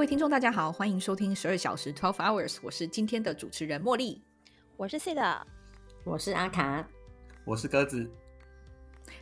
[0.00, 4.22] 位听众，大家好，欢迎收听十二小时 （Twelve Hours），我是今天的主持人茉莉。
[4.78, 5.46] 我是 C 的，
[6.04, 6.88] 我是阿卡，
[7.44, 8.10] 我是鸽子。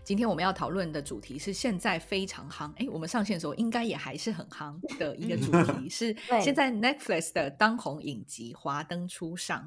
[0.04, 9.58] 今天我们要讨论的主题是现在非常夯，哎，我们上线的时候应该也还是很夯的一个主题， 是现在 Netflix 的当红影集《华灯初上》。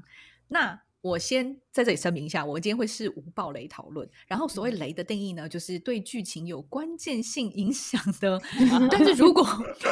[0.48, 4.08] 那我先在这里声明一下，我们今天会是无暴雷讨论。
[4.28, 8.40] 然后所谓雷的定义呢，就是对剧情有关键性影响的。
[8.92, 9.44] 但是如果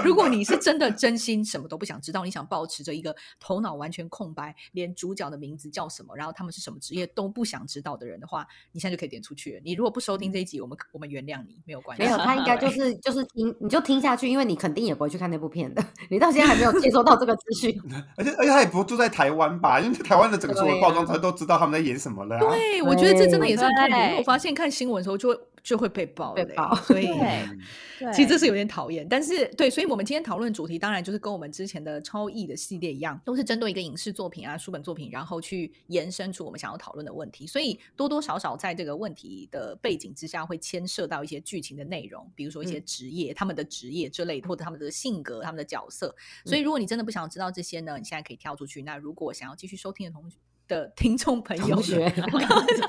[0.06, 9.60] 如果你是真的真心什么都不想知道，你想保持着一个头脑完全空白，连主角的名字叫什么，然后他们是什么职业都不想知道的人的话，你现在就可以点出去。
[9.66, 12.04] 你如果不收听这一集，我们我们原谅你，没有关系。
[12.04, 15.84] 没有，他应该就是就是听，你就听下去，因为你肯定也不会去看那部片的。
[16.12, 17.76] 你到现在还没有接收到这个资讯，
[18.16, 19.80] 而且而且他也不住在台湾吧？
[19.80, 20.99] 因为台湾的整个所有报。
[21.06, 22.40] 他都知道他们在演什么了。
[22.40, 24.18] 对，我觉得这真的也算透明。
[24.18, 26.74] 我发现看新闻的时候就会就会被爆，被爆。
[26.76, 27.08] 所以
[28.14, 29.06] 其实这是有点讨厌。
[29.10, 37.46] 但是对，所以我们今天讨论主题当然就是跟我们之前的超译的系列一样，都是针对一个影视作品啊、书本作品，然后去延伸出我们想要讨论的问题。
[37.46, 46.16] 所以多多少少在这个问题的背景之下，会牵涉到一些剧情的内容，比如说一些职业、他们的职业之类的，或者他们的性格、他们的角色。
[46.46, 48.82] 所以如果你真的不想知道这些呢，你现在可以跳出去。
[48.84, 50.38] 那如果想要继续收听的同学。
[50.70, 52.14] 的听众朋友，同学，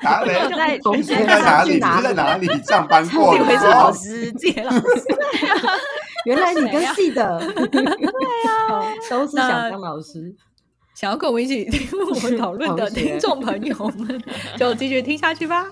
[0.02, 0.30] 哪里？
[0.54, 1.72] 在同学在哪里？
[1.72, 3.34] 你在哪里上班 过？
[3.34, 4.82] 以为是老师，谢老师。
[6.26, 7.40] 原来你跟系的，
[7.72, 10.32] 对啊，都是想当老师，
[10.94, 14.22] 想要跟我们一起听我们讨论的听众朋友们，
[14.58, 15.66] 就继续听下去吧。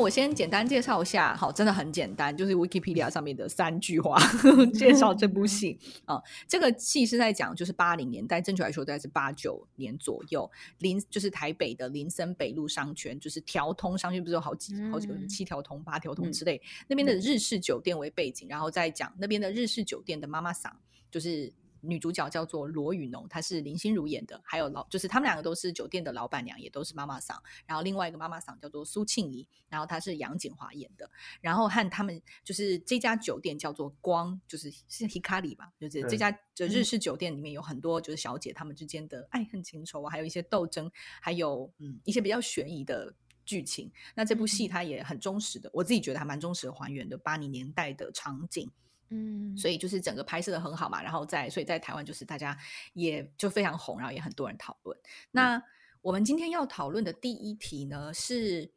[0.00, 4.18] 我先简单介绍一下，好，真的很简单，就是 Wikipedia 上面的三句话
[4.72, 6.20] 介绍这部戏啊。
[6.48, 20.74] 这个戏是在讲，就是八零年代，正确来说大概是八九年左右，林就是台北的林森北路商圈，就是条通商圈，不是有好几好几个七条通、八条通之类，那边的日式酒店为背景，然后再讲那边的日式酒店的妈妈桑，
[21.10, 21.52] 就是。
[21.82, 24.40] 女主角叫做罗雨农，她是林心如演的。
[24.44, 27.40] 还有老，就是他们两个都是酒店的老板娘，也都是妈妈桑。
[27.66, 31.10] 然后另外一个妈妈桑叫做苏庆怡，然后她是杨锦华演的。
[31.40, 43.14] 然后和他们就是这家酒店叫做光，就是是 Hikari 吧，就是这家就日式酒店里面有很多就是小姐她们之间的爱恨情仇啊，还有一些斗争，还有嗯一些比较悬疑的
[43.44, 43.90] 剧情。
[44.14, 48.70] 那这部戏它也很忠实的，我自己觉得还蛮忠实的还原的八零年代的场景。
[49.10, 52.56] 嗯，所以就是整个拍摄的很好嘛，然后在所以在台湾就是大家
[52.94, 54.98] 也就非常红，然后也很多人讨论。
[55.30, 55.62] 那
[56.00, 58.72] 我们今天要讨论的第一题呢是，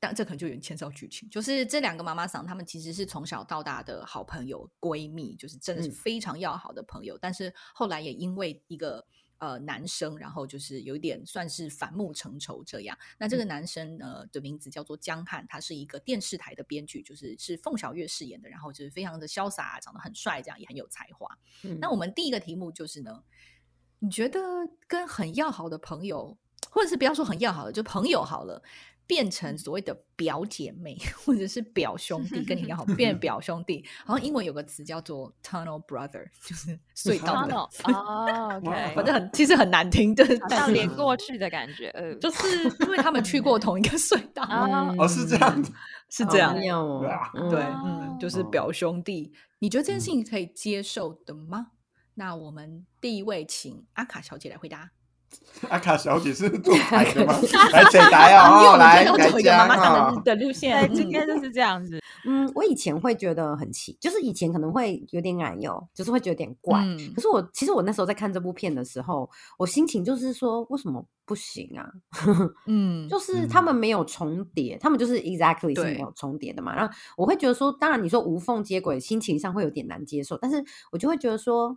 [0.00, 9.06] 但这可能就有点牵涉剧情，就是这两个妈妈桑他们其实是从小到大的好朋友闺蜜，就是真的是非常要好的朋友，但是后来也因为一个。
[9.44, 12.96] 呃，男生，然后就是有一点算是反目成仇这样。
[13.18, 21.28] 那这个男生呃的名字叫做江汉，他是一个电视台的编剧，就是是凤小岳饰演的，然后就是非常的潇洒，长得很帅，这样也很有才华。
[21.78, 23.22] 那我们第一个题目就是呢，
[23.98, 24.40] 你觉得
[24.86, 26.38] 跟很要好的朋友，
[26.70, 28.62] 或者是不要说很要好的，就朋友好了。
[29.06, 33.84] 变成所谓的表姐妹或者是表兄弟，跟你一样好，变 表兄弟。
[34.04, 37.68] 好像英文有个词叫做 tunnel brother，就是隧道的哦。
[38.64, 41.88] OK，反正很其实很难听，就是像连过去的感觉。
[41.90, 45.64] 呃，就是因为他们去过同一个 隧道哦，是这样，
[46.08, 49.32] 是这样，对，嗯，就是表兄弟。
[49.58, 51.68] 你觉得这件事情可以接受的吗？
[52.14, 54.90] 那我们第一位请阿卡小姐来回答。
[55.68, 57.34] 阿卡小姐是做牌的吗？
[57.72, 60.12] 来解答哦，来改讲啊。
[60.24, 62.00] 的路线，今天就是这样子。
[62.26, 66.82] 嗯，我以前会觉得很奇，就是以前可能会有点矮哟，就是会觉得有点怪。
[67.14, 69.28] 可是我其实我那时候在看这部片的时候，
[69.58, 71.86] 我心情就是说，为什么不行啊？
[72.66, 76.74] 嗯，就是他们没有重叠，他们就是 exactly 是没有重叠的嘛。
[76.74, 81.76] 然后我会觉得说，当然你说无缝接轨，心情上会有点难接受，但是我就会觉得说。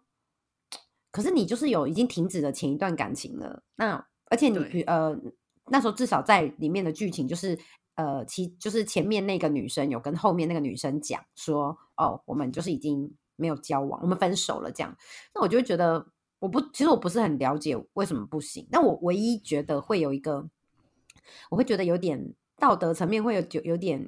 [1.18, 5.18] 可是你就是有已经停止了前一段感情了，那而且你呃
[5.66, 7.58] 那时候至少在里面的剧情就是
[7.96, 14.96] 呃其就是前面那个女生有跟后面那个女生讲说哦我们就是已经没有交往，我们分手了这样，
[15.34, 16.06] 那我就会觉得
[16.38, 20.48] 我不其实我不是很了解为什么不行，那我唯一觉得会有一个
[21.50, 24.08] 我会觉得有点道德层面会有有有点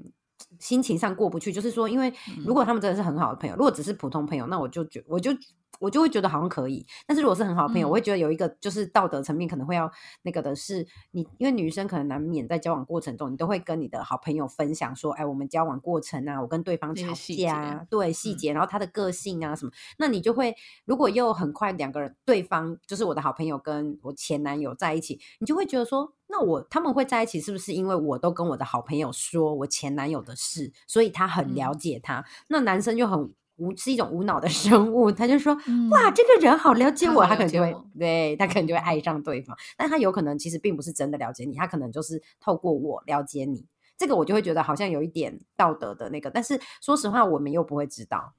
[0.59, 2.13] 心情上过不去，就是说因为
[2.45, 5.31] 如果他们真的是很好的朋友，如果只是普通朋友，那我就觉我就。
[5.79, 9.89] 我就会觉得好像可以，但是如果是很好的朋友，我会觉得有一个就是道德层面可能会要
[10.21, 20.55] 那个的是你，因为女生可能难免在交往过程中，你都会跟你的好朋友分享说，哎，我们交往过程啊，我跟对方吵架，对细节，然后他的个性啊什么，那你就会
[20.85, 32.25] 如果又很快两个人对方就是我的好朋友跟我前男友在一起，你就会觉得说，那我他们会在一起，是不是因为我都跟我的好朋友说我前男友的事，所以他很了解他？
[32.49, 35.53] 那男生就很无是一种无脑的 生物，他就说
[35.91, 43.65] 哇，这个人好了解我，他可能就会对他可能就会爱上对方，但他有可能其实并不是真的了解你，他可能就是透过我了解你。
[43.97, 48.33] 这个我就会觉得好像有一点道德的那个，但是说实话，我们又不会知道。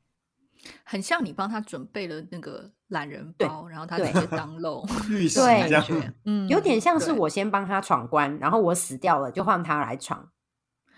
[0.85, 10.29] 很像你帮他准备了那个懒人包，然后他直接当漏， 对，嗯，有点像是我先帮他闯关，然后我死掉了，就换他来闯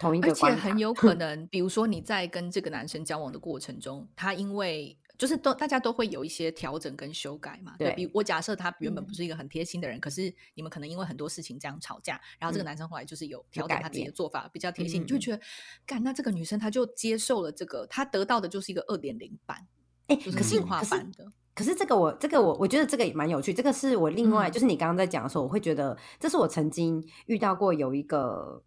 [0.03, 0.29] 同一个。
[0.31, 4.99] 而且很有可能，比如说你在跟这个男生交往的过程中，他因为。
[5.19, 7.77] 就是都大家都会有一些调整跟修改嘛。
[7.79, 15.41] 对比我假设他原本不是一个很贴心的人，可是你们可能因为很多事情这样吵架，然后这个男生后来就是有调整他自己的做法，比较贴心，你就觉得，
[15.87, 19.65] 干那这个女生她就接受了这个，她得到的就是一个二点零版，
[20.09, 21.07] 哎，可是可是
[21.55, 28.61] 可是这个我这个我我觉得这个也蛮有趣，这个是我另外就是你刚刚在讲的时候，我会觉得这是我曾经遇到过有一个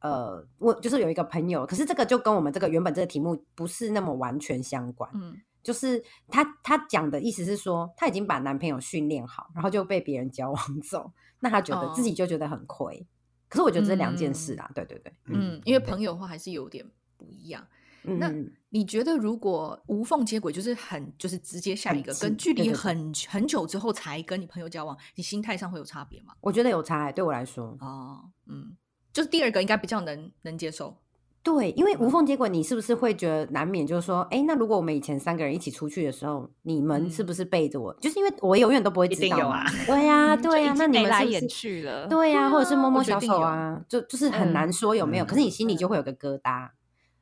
[0.00, 5.36] 呃，我就是有一个朋友，可是这个就跟我们这个原本这个题目不是那么完全相关，嗯。
[5.62, 13.06] 就是他，他讲的意思是说，他已经把男朋友训练好，然后就被别人交往走，那他觉得自己就觉得很亏。
[13.46, 16.82] 可是我觉得这两件事啊，对对对，嗯，因为朋友的话还是有点
[17.18, 17.62] 不一样。
[18.02, 18.32] 那
[18.70, 26.32] 你觉得如果无缝接轨，就是很就是直接下一个，跟距离很很久之后才跟你朋友交往，你心态上会有差别吗？
[26.40, 28.74] 我觉得有差，对我来说，哦，嗯，
[29.12, 30.96] 就是第二个应该比较能能接受。
[31.42, 37.94] 对，因为无缝接轨，你是不是会觉得难免就是说，哎，那如果我们以前三个人一起出去的时候，你们是不是背着我？
[37.94, 39.64] 就是因为我永远都不会知道啊。
[39.86, 42.06] 对呀， 对呀，那你们来眼去了。
[42.08, 45.24] 对呀， 或者是摸摸小手啊，就就是很难说有没有。
[45.24, 46.68] 可是你心里就会有个疙瘩。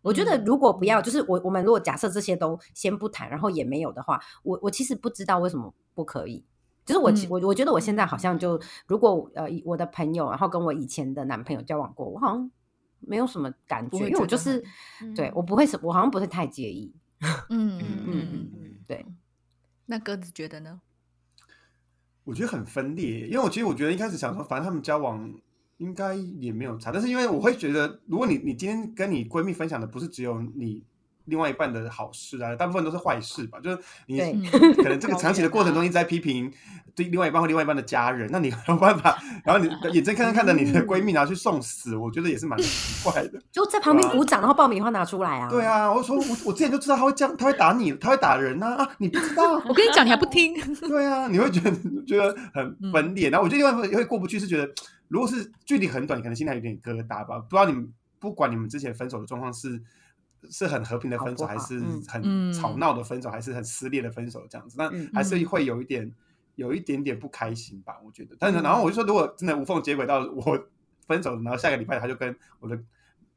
[0.03, 6.45] 我觉得如果不要，就是我我们如果假设这些都先不谈，然后也没有的话，我我其实不知道为什么不可以。
[6.89, 12.51] 就是我我我觉得我现在好像就，如果呃我的朋友，然后跟我以前的男朋友交往过，我好像。
[13.01, 14.61] 没有什么感觉，因为我就是
[15.15, 16.93] 对我不会是，我好像不会太介意。
[17.49, 19.07] 嗯 嗯嗯嗯，对。
[19.87, 20.81] 那鸽子觉得呢？
[22.25, 25.33] 我觉得很分裂，因为我其实我觉得一开始想说，反正他们交往
[25.77, 30.83] 应该也没有差，但是因为我会觉得，如果你你今天跟你闺蜜分享的不是只有你。
[31.29, 33.59] 另外一半的好事啊，大部分都是坏事吧？
[33.61, 34.19] 就是你
[34.77, 36.53] 可能这个 长期的过程中一直在批评
[36.95, 43.41] 对另外一半或另外一半的家人，那你 没有办法，然后你眼睁看看着你的闺蜜拿去送死，我觉得也是蛮奇怪的。
[43.53, 45.49] 就在旁边鼓掌，然后爆米花拿出来啊？
[45.49, 48.91] 对啊，我说我我之前就知道他会这样，他会打你，他会打人啊啊！
[48.99, 49.55] 你不知道？
[49.69, 50.55] 我跟你讲，你还不听？
[50.81, 51.71] 对啊，你会觉得
[52.07, 53.31] 觉得很分裂。
[53.31, 54.69] 然后我觉得另外一会过不去，是觉得
[55.09, 57.39] 如果是距离很短，可能心态有点疙瘩吧。
[57.39, 59.81] 不知道你们不管你们之前分手的状况是。
[60.51, 64.77] 是很和平的分手，还是很吵闹的分手，还是很撕裂的分手这样子？
[64.79, 66.13] 那还是会有一点，
[66.55, 67.99] 有一点点不开心吧？
[68.05, 68.37] 我觉得。
[68.39, 70.59] 但是，然后我就说，如果真的无缝接轨到我
[71.07, 72.79] 分手，然后下个礼拜他就跟我的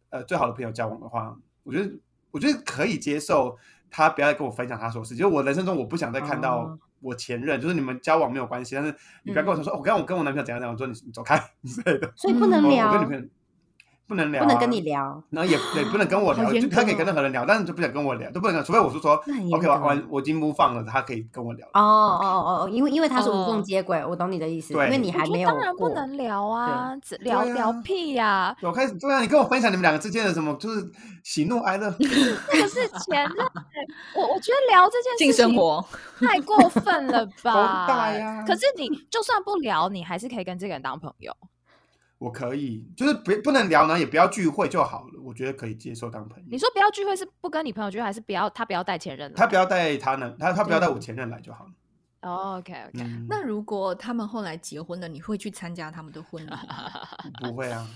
[0.10, 1.92] 呃最好的朋友交往的话，我觉得
[2.32, 3.58] 我觉得可以接受。
[3.94, 7.60] 他不要再跟我分享他说事，就我人生中我不想再看到我前任。
[7.60, 12.10] 就是你们交往没有关系，但是你不要跟我说说，我刚我跟我男朋友怎样怎样，我说你你走开之类的。
[12.16, 13.06] 所以不能聊。
[14.12, 19.14] 不能聊，不能跟你聊，然后也也，不能跟我聊，就他可以跟任何人聊，但是就不想跟我聊，都不能，除非我是说
[19.54, 21.66] ，OK，我我已经不放了，他可以跟我聊。
[21.68, 26.92] 哦哦哦哦，因为因为他是无缝接轨，我懂你的意思，因为你还没有当然不能聊啊，
[27.22, 28.54] 聊聊屁呀！
[28.62, 30.92] 我开始对啊，你跟我分享你们两个之间的什么，就是
[31.24, 31.88] 喜怒哀乐。
[31.98, 33.48] 那个是前任，
[34.16, 35.82] 我我觉得聊这件事情生活
[36.20, 37.86] 太过分了吧？
[37.88, 38.44] 大呀！
[38.46, 41.34] 可是你就算不聊，你还是可以跟这个人当朋友。
[42.22, 45.20] 我可以，就是不不能聊呢，也不要聚会就好了。
[45.24, 46.46] 我觉得可以接受当朋友。
[46.52, 49.34] 你说不要聚会是不跟你朋友聚会，还是不要他不要带前任？
[49.34, 51.72] 他不要带他呢，他他不要带我前任来就好了。
[52.22, 53.04] OK OK。
[53.28, 56.52] 那如果他们后来结婚了，你会去参加他们的婚礼？
[57.40, 57.90] 不会啊。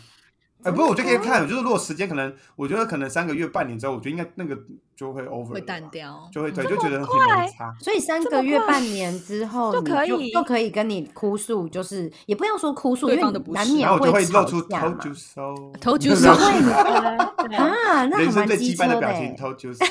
[0.63, 4.57] 哎，不过我就可以看，就是如果时间可能，我觉得可能三个月、半年之后，我觉得应该那个
[4.95, 7.71] 就会 over，会淡掉，就会对，就觉得很差。
[7.79, 19.85] 所以三个月、半年之后 就可以就可以跟你哭诉，就是也不要说哭诉，因为难免会露出头就收，偷就收啊， 那还蛮机车的表情，偷就收，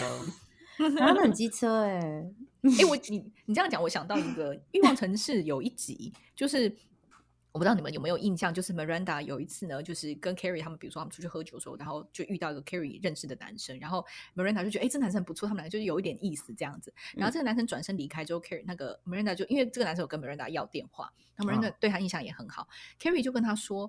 [0.99, 2.00] 啊，很机车哎。
[2.64, 6.75] 哎，我你你这样讲，我想到一个《欲望城市》有一集，就是。
[7.55, 16.93] 我不知道你们有没有印象，就是 Miranda 有一次呢，就是跟 Carrie 他们，比如说他们出去喝酒的时候，然后就遇到一个 Carrie 认识的男生，然后 Miranda 就觉得，哎，这男生很不错，他们两个就是有一点意思这样子。
[17.15, 22.67] 然后这个男生转身离开之后，Carrie 那个 Miranda 就因为这个男生有跟 Miranda 要电话，那 Miranda 对他印象也很好
[23.01, 23.89] ，Carrie 就跟他说，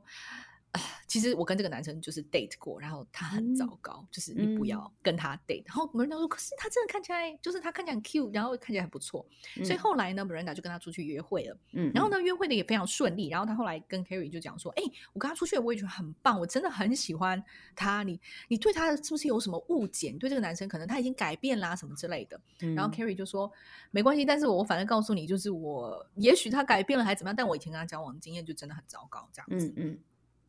[1.08, 5.63] 其实我跟这个男生就是 date 过，然后他很糟糕，就是你不要跟他 date。
[5.65, 9.25] 然后 Miranda 说，可是他真的看起来，就是他看起来很 cute，然后看起来很不错。
[9.63, 11.58] 所以后来呢，Miranda 就跟他出去约会了。
[11.74, 13.29] 嗯，然后呢，约会的也非常顺利。
[13.29, 17.44] 然后他后来跟 Carrie 就讲说，哎，我跟他出去，我也觉得很棒，我真的很喜欢
[17.75, 18.03] 他。
[18.03, 20.12] 你你对他是不是有什么误解？
[20.12, 22.39] 你对这个男生可能他已经改变啦，什么之类的。
[22.75, 23.51] 然后 Carrie 就说，
[23.91, 29.67] 没关系，但是我反正告诉你，就是我也许他改变了还怎么样，但我以前跟他交往经验就真的很糟糕，这样子。
[29.77, 30.00] 嗯嗯。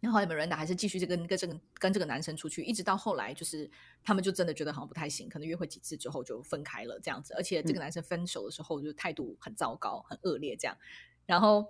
[0.01, 3.69] 然后后来 Miranda 还是继续这跟跟这个跟这个男生出去，一直到后来就是
[4.05, 7.35] 他们就真的觉得好像不太行，可能约会几次之后就分开了这样子。
[7.35, 10.77] 而且这个男生分手的时候就态度很糟糕、很恶劣这样。
[11.25, 11.67] 然后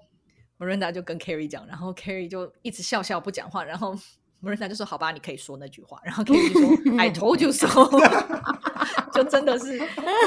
[0.58, 3.64] Miranda 就跟 Carrie 讲，然后 Carrie 就一直笑笑不讲话。
[3.64, 3.96] 然后
[4.42, 6.68] Miranda 就说：“好吧，你可以说那句话。”然后 Carrie 就说：
[7.00, 7.68] “I told you so。”
[9.12, 9.78] 就真的是，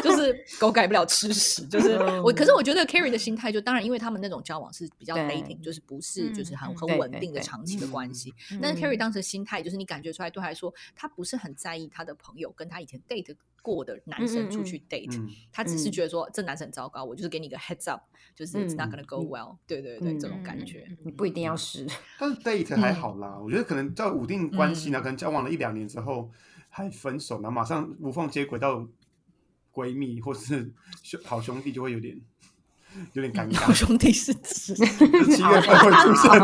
[0.04, 1.66] 就是狗改不了吃屎。
[1.68, 8.34] 就是我，可是我觉得 Carrie 的心态，就当然因为他们那种交往是比较 dating，就是不是就是很很稳定的长期的关系。
[8.62, 18.02] 但是 Carrie 当时心态，就是你感觉出来，对他来说，他不是很在意他的朋友跟他以前 date 过的男生出去 date，他只是觉得说这男生很糟糕，我就是给你个 heads up，
[18.36, 19.58] 就是 it's not gonna go well。
[19.68, 21.86] 对对对，这种感觉，你不一定要试。
[22.18, 26.32] 但是 date 还好啦，我觉得可能在稳定关系呢，可能交往了一两年之后。
[26.70, 28.88] 还分手呢，马上无缝接轨到
[29.74, 30.72] 闺蜜或是
[31.04, 32.20] 兄好兄弟，就会有点
[33.14, 33.58] 有点尴尬。
[33.66, 36.40] 好兄弟是指 七月份会出现。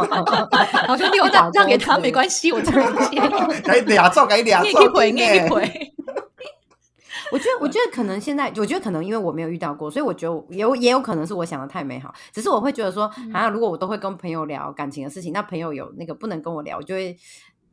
[0.88, 3.18] 好兄弟，我让让给他没关系，我这样接。
[3.62, 5.92] 改俩照，改俩照，一回一回。
[7.32, 12.14] 我觉得，我觉得可能现在，我觉得可能因为我没有遇到过，所以我觉得有也有可能是我想的太美好。
[12.32, 17.18] 只是我会觉得说，好像如果我都会跟朋友聊感情的事情，那朋友有那个不能跟我聊，我就会。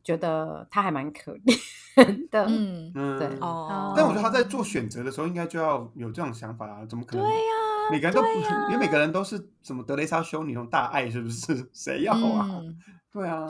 [0.03, 3.93] 觉得他还蛮可怜的，嗯嗯，对哦。
[3.95, 7.25] 但我觉得他在做选择的时候，应该就要有这种想法啊，怎么可能？
[7.25, 7.53] 对呀，
[7.91, 8.27] 每个人都不，
[8.71, 11.65] 因为每个人都是什么德雷莎修女那种大爱，是不是？
[11.73, 12.49] 谁要啊？
[13.11, 13.47] 对啊。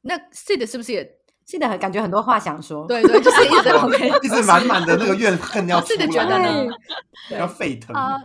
[0.00, 2.86] 那 Sid 是不是也记得感觉很多话想说？
[2.86, 6.66] 对对，就是一直 OK， 一直满满的那个怨恨要出来，
[7.38, 8.18] 要沸腾啊！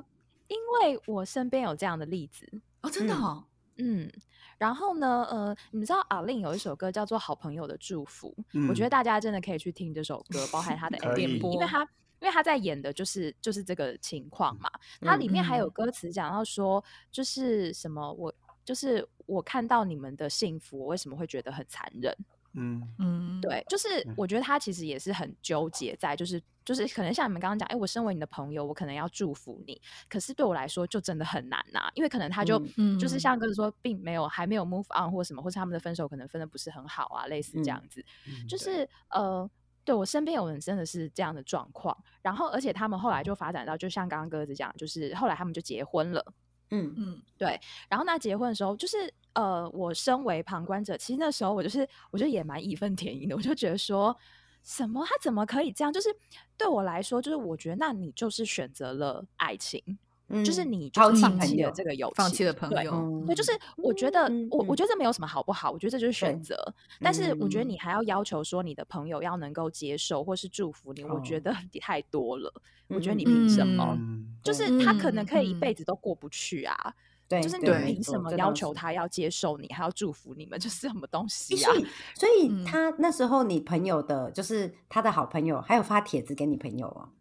[0.47, 2.47] 因为我身边有这样的例子
[2.81, 3.43] 哦，真的哦，
[3.77, 4.09] 嗯。
[4.57, 8.35] 然后呢，呃，你们知道阿令有一首歌叫做《好朋友的祝福》，
[8.69, 11.81] 我觉得大家真的可以去听这首歌，包含他的 MV，因为他
[12.19, 14.69] 因为他在演的就是就是这个情况嘛。
[15.01, 18.33] 他里面还有歌词讲到说，就是什么我
[18.65, 22.15] 就是我看到你们的幸福，我为什么会觉得很残忍？
[22.57, 22.81] 嗯。
[22.99, 23.87] 嗯，对，就是
[24.17, 32.57] 我觉得他其实也是很纠结在，就是就是可能像你们刚刚讲，哎，我身为你的朋友，我可能要祝福你，可是对我来说就真的很难呐，因为可能他就
[32.99, 33.17] 就是。
[33.19, 38.03] 像哥子说，并没有还没有 move on 或什么，或是他们的分手可能分的不是很好啊，类似这样子，
[38.47, 38.87] 就是。
[39.09, 39.49] 呃，
[39.83, 46.33] 对我身边有人真的是这样的状况，然后而且他们后来就发展到，就像刚刚鸽子讲，就是后来他们就结婚了。
[46.71, 47.59] 嗯嗯，对。
[47.89, 53.35] 然后那结婚的时候，就是呃，我身为旁观者，其实那时候我就是，我觉得也蛮义愤填膺的。
[53.35, 54.15] 我就觉得说，
[54.63, 55.91] 什么他怎么可以这样？
[55.93, 56.09] 就是
[56.57, 59.97] 对我来说，就是我觉得，那你就是选择了爱情。
[60.43, 66.55] 就是你就放弃了这个友，放弃了朋友，对，就是我觉得我我觉得这没有什么好不好，我觉得这就是选择。
[66.99, 72.53] 但是我觉得你还要要求说你的朋友要能够接受或是祝福你，我觉得你太多了。
[72.87, 73.97] 我觉得你凭什么？
[74.43, 76.93] 就是他可能可以一辈子都过不去啊。
[77.29, 80.59] 对，就是你凭什么要求他要接受你，还要祝福你们？
[80.59, 81.71] 就是什么东西啊？
[81.71, 87.11] 所以，所以他那时候你朋友的，就是他的好朋友，还有发帖子给你朋友啊，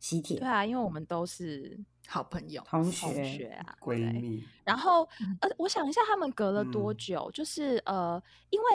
[0.00, 0.38] 喜帖。
[0.38, 1.84] 对啊，因为我们都是。
[2.06, 4.44] 好朋友、同学啊，闺蜜。
[4.64, 5.08] 然后，
[5.40, 7.30] 呃，我想一下，他们隔了多久？
[7.32, 8.66] 就是呃，因为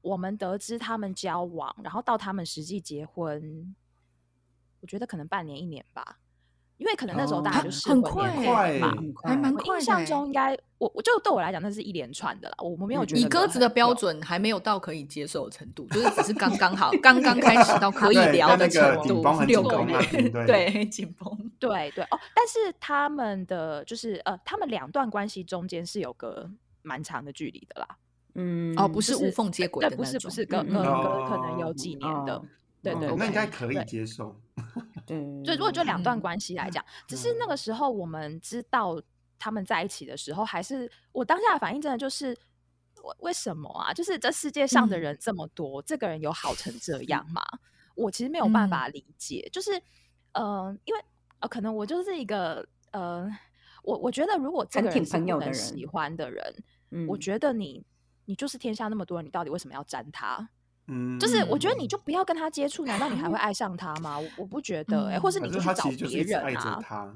[0.00, 3.74] 我们得知他们交往，然后到他们实际结婚，
[4.80, 6.18] 我觉得可能半年、一年吧。
[6.78, 8.32] 因为可能那时候大家就是很快
[8.78, 8.94] 嘛，
[9.24, 9.76] 还蛮快。
[9.76, 12.54] 印象中应该，我我就对我来讲，那是一连串的啦。
[12.60, 19.22] 我们没有觉得以鸽子的标准还没有到可以接受的程度，就是只是刚刚好， 刚刚开始到可以聊的程度。
[19.44, 22.18] 六个月， 对紧绷，对对哦。
[22.34, 26.48] 但是他们的就是呃，他们两段关系中间是有个
[26.82, 27.88] 蛮长的距离的啦。
[28.34, 32.40] 嗯，哦，不是无缝接轨的不是不是，隔隔隔可能有几年的。
[32.82, 34.40] 对对，那应该可以接受。
[35.06, 39.00] 对，所以如果就两段关系来讲，只是那个时候我们知道
[39.38, 42.36] 他们在一起的时候，还是我当下的反应真的就是，
[43.02, 43.92] 为为什么啊？
[43.92, 47.42] 就是这世界上的人这么多，这个人有好成这样吗？
[47.94, 49.48] 我其实没有办法理解。
[49.52, 49.80] 就是，
[50.32, 51.00] 呃，因为
[51.40, 53.28] 呃，可能我就是一个呃，
[53.82, 56.64] 我我觉得如果这个人是不能喜欢的人，
[57.08, 57.84] 我觉得你
[58.26, 60.48] 你就是天下那么多人，你到底为什么要沾他？
[60.88, 64.18] 嗯，就是我觉得你就不要跟他接触，难道你还会 爱上他吗？
[64.18, 67.14] 我我不觉得，哎，或是你就去找别人啊？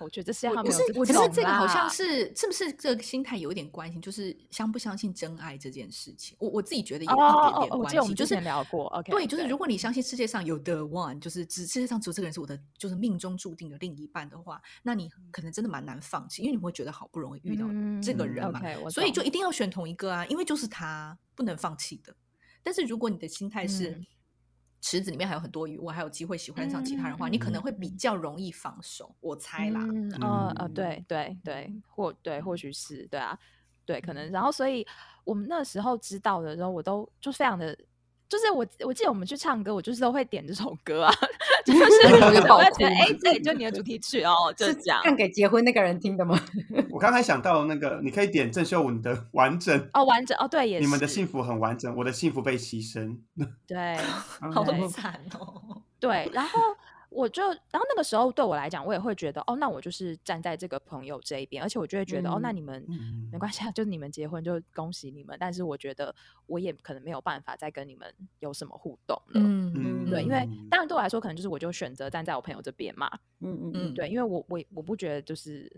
[0.00, 6.36] 我觉得这是他们不是，我觉得这个好像是是不是这个心态有一点关系，就是相不相信真爱这件事情。
[6.40, 17.66] 我我自己觉得有一点点关系，就是聊过，OK，对，就是如果你相信世界上有 the one，就是只世界上只有这个人是我的，就是命中注定的另一半的话，那你可能真的蛮难放弃，因为你会觉得好不容易遇到
[18.02, 18.60] 这个人嘛，
[18.90, 22.14] 所以就一定要选同一个啊，因为就是他不能放弃的。
[22.62, 24.02] 但是如果你的心态是。
[24.84, 29.16] 池子里面还有很多鱼，我还有机会喜欢上其他人的话，你可能会比较容易放手。
[29.20, 29.80] 我猜啦，
[30.20, 33.38] 呃呃，对对对，或对，或许是对啊，
[33.86, 34.30] 对，可能。
[34.30, 34.86] 然后，所以
[35.24, 37.74] 我们那时候知道的时候，我都就非常的。
[38.28, 41.12] 就是我，我记得我们去唱歌，我就是都会点这首歌啊，
[41.64, 41.80] 就是
[42.48, 46.38] 我会觉得，哎，这就你的主题曲哦，就是讲唱给结婚那个人听的吗？
[46.90, 53.18] 我刚才想到那个，你可以点郑秀文的《完整》哦，完整哦，对，也是你们的幸福很完整，我的幸福被牺牲，
[53.66, 53.96] 对，
[54.52, 56.58] 好惨哦，对，然后。
[57.14, 62.84] 我就，然后那个时候对我来讲，我也会觉得，哦，那我就是站在这个朋友这一边，而且我就会觉得，哦，那你们
[63.30, 66.12] 没关系啊，就你们结婚就恭喜你们，但是我觉得
[66.46, 73.08] 我也可能没有办法再跟你们有什么互动了，嗯，对，因为当然对我来说，可能就是我就选择站在我朋友这边嘛，
[73.40, 75.70] 嗯嗯嗯，对，因为我我我不觉得就是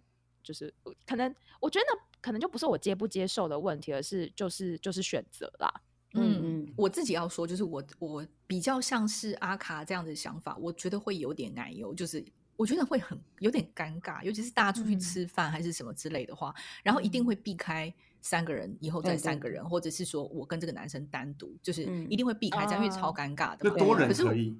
[0.42, 0.72] 就是
[1.06, 1.86] 可能我觉得
[2.22, 5.70] 可能就不是我接不接受的问题，而是就是就是选择啦。
[6.16, 12.24] 嗯嗯，我自己要说，就是我我比较像是阿卡这样的想法，我觉得会有点奶油，就是
[12.56, 23.70] 我觉得会很有点尴尬，尤其是大家出去吃饭还是什么之类的话，然后一定会避开三个人，以后再三个人，或者是说我跟这个男生单独，就是一定会避开这样，因为超尴尬的。
[23.70, 24.56] 多人可以，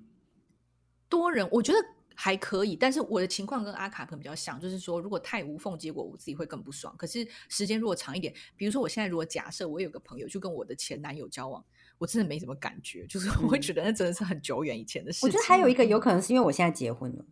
[1.08, 1.78] 多人我觉得。
[2.18, 6.92] 还可以，但是我的情况跟阿卡可能比较像，就是说如果太无缝接果，我自己会更不爽。
[6.96, 11.62] 可是时间如果长一点，比如说我现在如果假设我有个朋友就跟我的前男友交往，
[11.98, 15.26] 我真的没什么感觉，就是我会觉得那真的是很久远以前的事。
[15.26, 17.24] 我觉得还有一个有可能是因为我现在结婚了。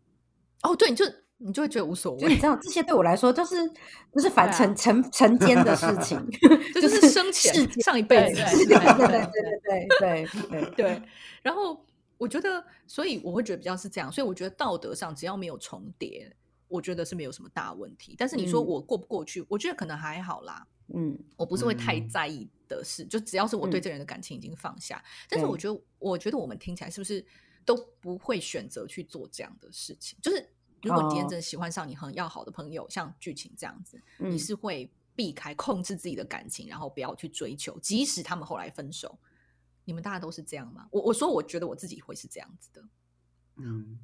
[0.62, 1.04] 哦，对，你就
[1.38, 2.28] 你就会觉得无所谓。
[2.28, 3.56] 你知道这些对我来说都是
[4.12, 6.22] 都是反成成成间的事情
[6.80, 8.42] 就是生前上一辈子。
[8.66, 11.02] 对对对对对对 对，
[11.42, 11.82] 然后。
[12.18, 16.34] 我觉得，所以我会觉得比较是这样，所以我觉得道德上只要没有重叠，
[16.68, 18.14] 我觉得是没有什么大问题。
[18.16, 20.66] 但是你说我过不过去，我觉得可能还好啦。
[20.88, 25.02] 嗯，我不是会太在意的事，就只要是我对这个人的感情已经放下。
[25.30, 27.24] 但是我觉得，我觉得我们听起来是不是
[27.64, 30.18] 都不会选择去做这样的事情？
[30.20, 30.46] 就是
[30.82, 39.18] 如果你今天真的喜欢上你很要好的朋友，像剧情这样子，你是会避开、控制自己的感情，然后不要去追求，即使他们后来分手。
[39.84, 40.86] 你们大家都是这样吗？
[40.90, 42.82] 我我说，我觉得我自己会是这样子的。
[43.56, 43.98] 嗯，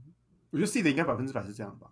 [0.51, 1.89] 我觉得 C 的应该百分之百是这样吧。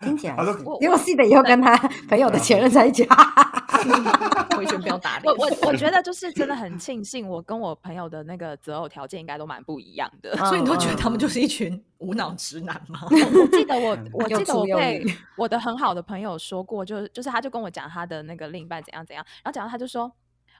[0.00, 0.36] 听起来，
[0.80, 1.76] 因为 C 的以后跟他
[2.08, 3.04] 朋友的前任在一起，
[4.56, 13.00] 回旋镖打我我我觉得就是真的很庆幸，我跟我朋友的那个择偶条件应该都蛮不一样的，所以你都觉得他们就是一群无脑直男吗？
[13.10, 15.04] 我记得我我记得我被
[15.36, 20.12] 我的很好的朋友说过，就是就是他就跟我讲他的那个另一半怎样怎样，然后讲到他就说。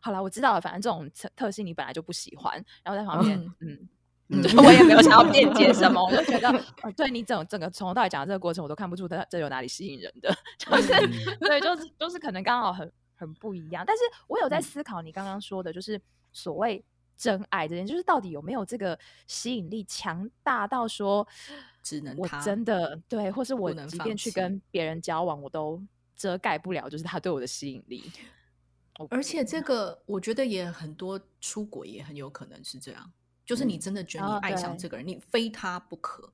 [0.04, 0.60] 好了，我知道了。
[0.60, 3.88] 反正这种特特性你本来就不喜欢，然后在旁边，嗯，
[4.56, 10.88] 我也没有想要辩解什么， 我就觉得，对你整整个从头到尾讲的这个过程，我都看不出它这有哪里吸引人的，就是
[11.38, 13.84] 对，就是就是可能刚好很很不一样。
[13.86, 16.00] 但是我有在思考你刚刚说的，就是
[16.32, 16.84] 所谓
[17.16, 21.24] 真爱这件，就是到底有没有这个吸引力强大到说，
[21.82, 25.80] 只能我真的对，或是我即便去跟别人交往，我都
[26.16, 28.10] 遮盖不了，就是他对我的吸引力。
[29.08, 33.10] 而且这个我觉得也很多出轨也很有可能是这样，
[33.44, 36.32] 就是你真的觉得你爱上这个人，你非他不可，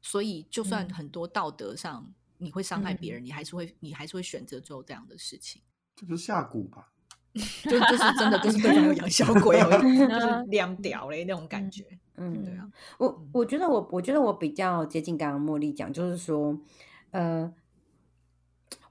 [0.00, 5.62] 所以就算很多道德上你会伤害别人，你还是会你还是会选择做这样的事情。
[5.94, 6.90] 这不是下蛊吧？
[7.62, 11.84] 就就是真的就是对方有养小 鬼，就是亮屌嘞那种感觉。
[12.16, 16.58] 嗯，对啊，我我觉得我我觉得我比较接近刚刚茉莉讲，就是说，
[17.10, 17.52] 呃。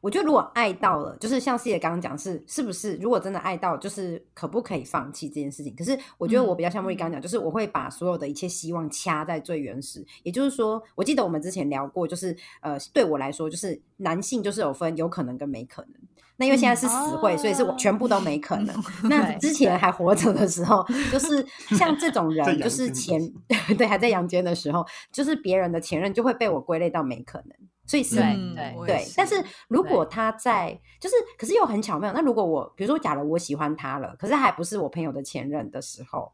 [0.02, 2.96] 我觉得如果爱到了，就是像四爷刚刚讲，是是不是？
[2.98, 5.76] 如果真的爱到，就是可不可以放弃这件事情？
[5.76, 10.06] 可是我觉得我比较像茉莉刚刚讲，就是我会把所有的一切希望掐在最原始。
[10.24, 15.92] 也就是说，我记得我们之前聊过，就是呃，对我来说，就是男性就是有分有可能跟没可能。
[16.38, 18.74] 那因为现在是死会，所以是我全部都没可能。
[19.10, 21.46] 那 之前还活着的时候，就是
[21.78, 23.20] 像这种人，就是前
[23.78, 27.54] 对还在阳间的时候，就是别人的前任就会被我归类到没可能。
[27.90, 32.14] 所以是，对对，但是如果他在，就是，可是又很巧妙。
[32.14, 36.32] 那如果我，比如说，假如我喜欢他了，可是还不是我朋友的前任的时候，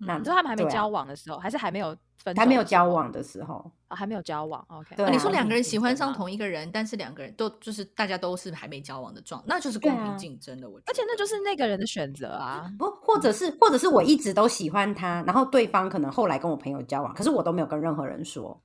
[0.00, 4.62] 那就他们还没交往的时候，还是还没有分，还没有交往的时候，还没有交往。
[4.68, 10.68] OK，你说两个人喜欢上同一个人，但是两个人都就是大家都是还没交往的状，那就是公平竞争的。
[10.68, 18.60] 我而且那就是那个人的选择啊，不，或者是，或者是我一直都喜欢他，然后对方可能后来跟我朋友交往，可是我都没有跟任何人说。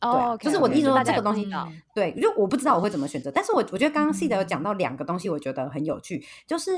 [0.00, 1.48] 对，就是我的意思说这个东西，
[1.94, 3.30] 对，就我不知道我会怎么选择。
[3.30, 6.70] 但是我我觉得刚刚 C 的有讲到两个东西，我觉得很有趣，就是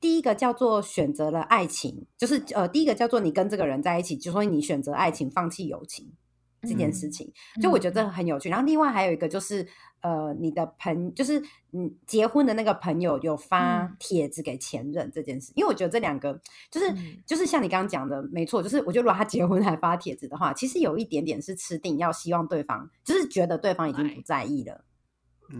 [0.00, 6.12] 第一个叫做选择了爱情，就是呃，第一个叫做你跟这个人在一起，就说你选择爱情，放弃友情。
[6.64, 8.48] 这件事情，就我觉得很有趣。
[8.48, 9.66] 然后另外还有一个就是，
[10.00, 11.40] 呃，你的朋就是
[11.72, 16.94] 嗯结婚的那个朋友有发帖子给前任这件事，因为我觉得这两个就是
[17.26, 24.84] 就是像你刚刚讲的，没错，就是我觉得如果他结婚还发帖子的话，其实有一点点是吃定，要希望对方就是觉得对方已经不在意了。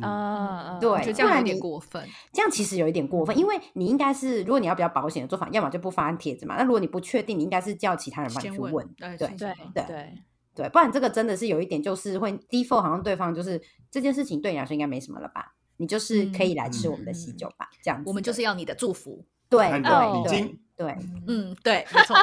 [0.00, 2.02] 啊，对，这样有点过分。
[2.32, 6.56] 这样其实有一点过分，因为你应该是如果你要比较保险的做法，要么就不发帖子嘛。
[6.56, 8.72] 那如果你不确定，你应该是叫其他人帮你去问。
[8.96, 10.18] 对对对对。
[10.54, 15.54] 对，不然这个真的是有一点，就是会 default，好像对方就是这件事情对你来说应该没什么了吧？
[15.78, 18.08] 你就是可以来吃我们的喜酒吧，这样子。
[18.08, 19.80] 我们就是要你的祝福，对对
[20.28, 22.16] 对对，嗯，对，没错，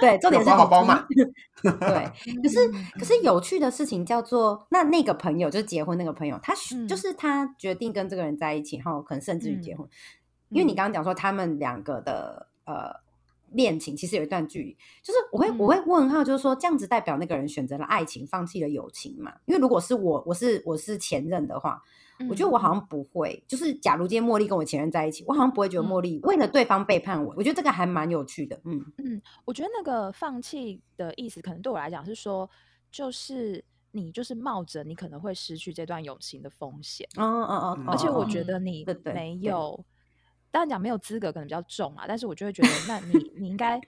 [0.00, 1.04] 对，重点是好包嘛。
[1.62, 1.70] 对，
[2.42, 6.54] 可是可是有趣的事情叫做，那那个朋友就是结婚那个朋友，他
[6.88, 9.88] 就是他决定跟这个人在一起，然后可能甚至于结婚，
[10.50, 13.05] 因为你刚刚讲说他们两个的呃。
[13.56, 19.32] 恋情其实有一段距离，就是我会我会问号，就是说这样子代表那个人选择了爱情，放弃了友情嘛？
[19.46, 21.82] 因为如果是我，我是我是前任的话，
[22.28, 23.42] 我觉得我好像不会。
[23.48, 27.34] 就是假如今天茉莉跟我前任在一起，我好像不会觉得茉莉为了对方背叛我。
[27.36, 28.60] 我觉得这个还蛮有趣的。
[28.64, 32.48] 嗯嗯，我觉得那个放弃的意思，可能对我来讲是说，
[32.90, 37.08] 就是你就是冒着你可能会失去这段友情的风险。
[37.16, 39.82] 嗯嗯嗯，而且我觉得你没有。
[40.56, 43.78] 当然讲没有资格可能比较重啊，但是我就会觉得，那你你应该，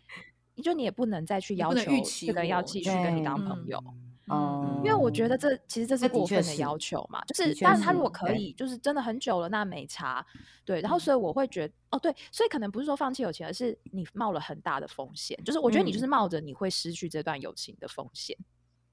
[0.62, 1.90] 就你也不能再去要求
[2.26, 3.82] 这个要继续跟你当朋友
[4.26, 10.22] 哦，因为我觉得这其实这是过分的要求嘛，就是但是他如果可以，就是真的很久了，那没差，
[10.62, 18.36] 对，然后所以我会觉得，哦对，所以可能不是说放弃友情，而是你冒了很大的风险，就是我觉得你就是冒着你会失去这段友情的风险。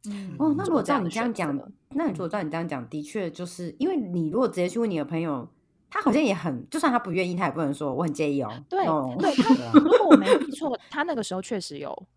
[0.09, 1.53] 嗯哦，那如果照你这样讲，
[1.89, 5.49] 那如果照你这样讲，的确就是因为你如果直接去问你的朋友。
[5.95, 8.51] 他好像也很，就算他不愿意，他也不能说我很介意哦。
[8.67, 8.84] 对，
[9.17, 12.08] 对他如果我没记错，他那个时候确实有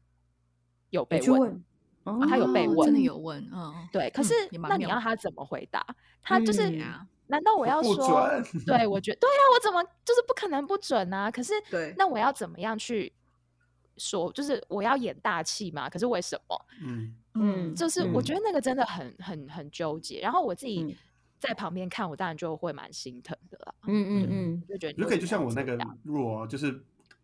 [0.91, 1.62] 有被问，
[2.29, 4.11] 他有被问，真的有问，嗯，对。
[4.11, 4.35] 可是
[4.69, 5.87] 那你要他怎么回答？
[6.21, 6.69] 他就是，
[7.29, 8.29] 难道我要说？
[8.67, 11.31] 对，我觉得对啊，我怎么就是不可能不准啊？
[11.31, 13.12] 可是， 对，那我要怎么样去
[13.97, 14.33] 说？
[14.33, 15.88] 就是我要演大气嘛？
[15.88, 16.67] 可是为什么？
[16.83, 20.19] 嗯嗯，就是我觉得那个真的很很很纠结。
[20.21, 20.97] 然后我自己。
[21.38, 23.74] 在旁边看，我当然就会蛮心疼的啦。
[23.87, 26.83] 嗯嗯嗯，就觉得就可以，就像我那个弱，就是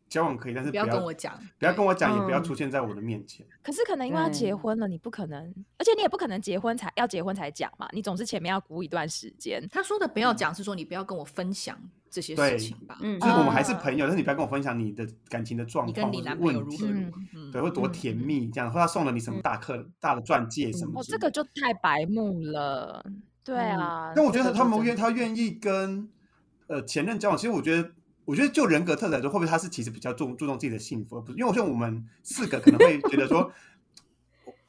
[0.08, 3.44] 交往可以，但是不要跟我讲，不要跟我讲，也不要出现在我的面前。
[3.62, 5.42] 可是可能因为要结婚了，你不可能，
[5.78, 7.88] 而且你也不可能结婚才要结婚才讲嘛。
[7.92, 9.66] 你总是前面要鼓一段时间。
[9.70, 11.76] 他说的不要讲，是说你不要跟我分享
[12.08, 12.98] 这些事情吧。
[13.00, 21.00] 嗯，就是我们还是朋友，但是你不要跟我分享你的感情的状况，你跟你男朋友如何如何，对，会多甜蜜这样，或他送了你什么大客大的钻戒什么。
[21.00, 23.04] 哦，这个就太白目了。
[23.44, 26.08] 对啊，但我觉得他们愿他愿意跟
[26.66, 27.90] 呃前任交往，其实我觉得，
[28.24, 33.52] 我觉得就人格特质来说，会不会他是其实比较重注重自己的幸福，而不是因为我觉得我们四个可能会觉得说，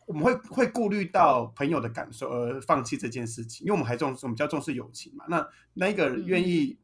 [0.06, 5.24] 我们会会顾虑到朋友的感受而放弃这件事情，因为我们还重我们比较重视友情嘛。
[5.30, 6.78] 那那一个愿意，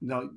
[0.00, 0.28] 你知道，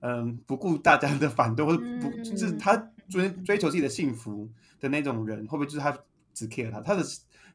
[0.00, 2.76] 嗯，不顾大家的反对，或者不就是他
[3.08, 4.50] 追追求自己的幸福
[4.80, 5.96] 的那种人，会不会就是他
[6.34, 7.04] 只 care 他他的？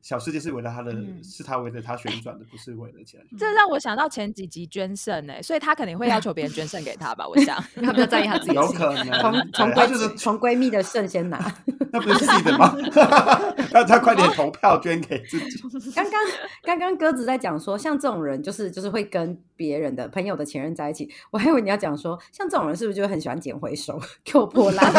[0.03, 3.23] 小世界是围着他的，是他围着他旋转的，不是围着其他。
[3.39, 7.25] 这让我想到前几集捐肾哎，所以他肯定会要求别人捐肾给他吧？
[7.25, 8.53] 我想， 他比较在意他自己。
[8.53, 11.39] 有可能从从闺就是从闺蜜的肾先拿，
[11.93, 12.75] 那不是自己的吗？
[13.71, 15.57] 那他快点投票捐给自己。
[15.95, 16.21] 刚刚
[16.63, 21.09] 刚刚鸽子在讲说，像这种人就是就是会跟别人的朋友的前任在一起。
[21.31, 24.93] 我还以为你要讲说，像这种人是不是就很喜欢捡回收，就破烂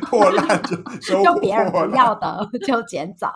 [0.00, 3.28] 破烂就收，就别人不要的就捡走。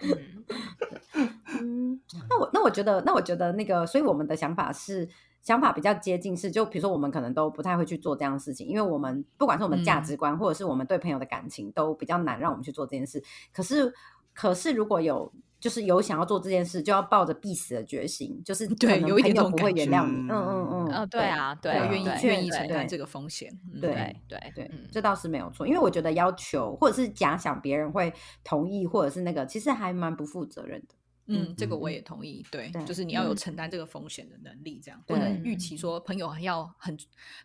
[0.00, 0.43] 嗯，
[2.28, 5.08] 那我那我觉得，那我觉得那个，所以我们的想法是
[5.42, 13.22] 想法比较接近，是就比如说我们可能都不太会去做这样的事情，因为我们不管是我们价值观，或者是我们对朋友的感情，都比较难让我们去做这件事。
[13.52, 13.92] 可是，
[14.32, 15.32] 可是如果有
[15.64, 20.28] 就是有想要做这件事，就要抱着必死的决心，就是对有一点不会原谅你。
[20.28, 23.50] 嗯嗯嗯，对啊，对，愿意愿意承担这个风险。
[23.80, 28.12] 对对对，这倒是没有错，因为我觉得要求或者是假想别人会
[28.44, 30.88] 同意，或者是那个，其实还蛮不负责任的。
[31.26, 32.44] 嗯，这个我也同意。
[32.50, 36.96] 对，就是你要有承担这个风险的能力，这样不能预期说朋友还要很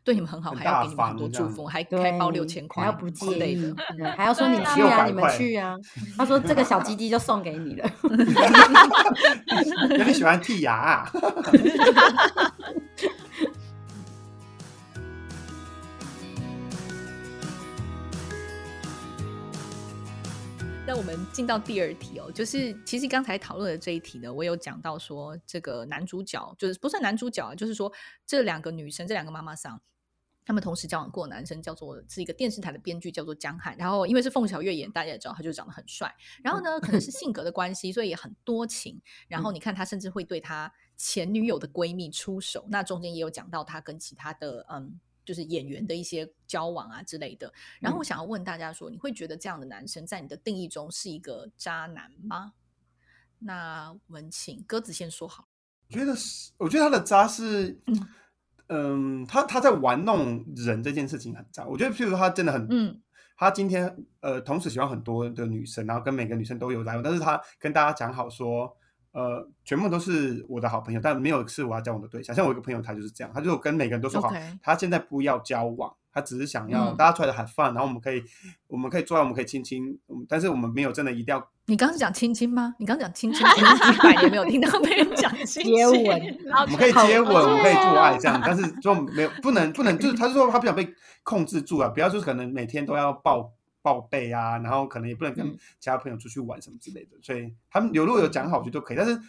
[0.04, 3.74] 对你们很好，还要给你们很多祝福，还开包六千块，还要不介意，
[4.18, 5.78] 还要说你去啊，你们去啊。
[6.18, 7.90] 他说这个小鸡鸡就送给你了。
[10.06, 11.10] 你喜欢剔牙。
[21.18, 27.92] 们进到第二题哦，就是其实刚才讨论的这一题呢，我有讲到说，这个男主角就是不算男主角啊，就是说
[28.26, 29.82] 这两个女生，这两个妈妈桑。
[30.46, 33.76] 他们同时交往过男生，叫做是一个电视台的编剧，叫做江汉。
[33.78, 36.12] 然后因为是凤小岳演，大家也知道，他就长得很帅。
[36.44, 39.00] 然后呢，可能是性格的关系，所以也很多情。
[39.28, 42.66] 然后你看，他甚至会对他前女友的闺蜜出手。
[42.70, 47.54] 那中间也有讲到他跟其他的嗯，就是演员的一些交往啊之类的。
[47.80, 52.54] 然后我想要问大家说，你会觉得这样的男生在你的定义中是一个渣男吗？
[53.38, 55.48] 那我们请鸽子先说好。
[55.88, 57.80] 我觉得是，我觉得他的渣是。
[58.72, 61.64] 嗯，他他在玩弄人这件事情很渣。
[61.66, 63.00] 我觉得，譬如说他真的很，嗯，
[63.38, 68.76] 他今天呃，同时喜欢很多的女生，然后跟每个女生都有来往，但是他跟大家讲好说，
[69.12, 72.36] 呃，全部都是我的好朋友，但没有是我要交往的对象。
[72.36, 75.94] 像我一个朋友，他就是这样，他就跟每个人都说好，他现在不要交往。
[76.12, 78.22] 他只是想要大家出来的很 fun，然后我们可以，
[78.66, 79.96] 我们可以坐在，我们可以亲亲，
[80.28, 81.48] 但是我们没有真的一定要。
[81.68, 82.74] 你刚刚是讲亲亲吗？
[82.80, 90.92] 你刚刚讲亲亲，几百年没有听到别人讲 接吻，我们可以接吻，我们可以做爱这样，但是就没有不能不能，就是他是说他不想被
[91.22, 98.98] 控制住啊，不要就是可能每天都要报报备啊，然后可能也不能跟其他朋友出去玩什么之类的，所以他们有如果有讲好，我觉得都可以。
[98.98, 99.20] 但是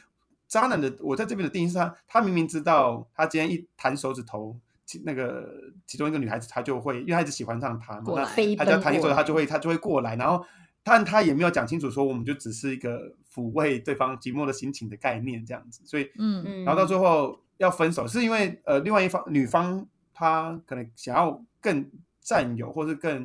[0.48, 4.58] 渣男的，我在这边的定义是他，他明明知道他今天一弹手指头。
[5.04, 5.48] 那个
[5.86, 8.24] 其中一个女孩子，她就会，因为她一直喜欢上他嘛，那
[8.56, 10.44] 她叫谈一说，她就会，他就会过来，然后，
[10.82, 21.88] 但他也没有讲清楚，说我们就只是一个抚慰对方寂寞的心情的概念这样子，所以，嗯嗯，然后到最后要分手，是因为呃，另外一方女方她可能想要更
[22.20, 23.24] 占有，或是更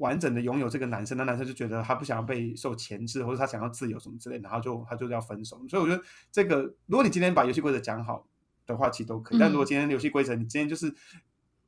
[0.00, 8.26] 完整的拥有这个男生，那男生就觉得他不想要被受钳制，或者他想要自由什么之类，然后就他就要分手，所以我觉得这个，如果你今天把游戏规则讲好。
[8.66, 10.94] 的话其实都可以，但如果今天游戏规则，你今天就是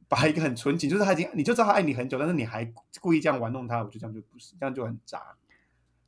[0.07, 2.65] 把一个很纯情，就是他已经你就知道他爱你很久，但是你还
[3.01, 5.21] 故意这样玩弄他，我觉得这样就不是，这样就很渣。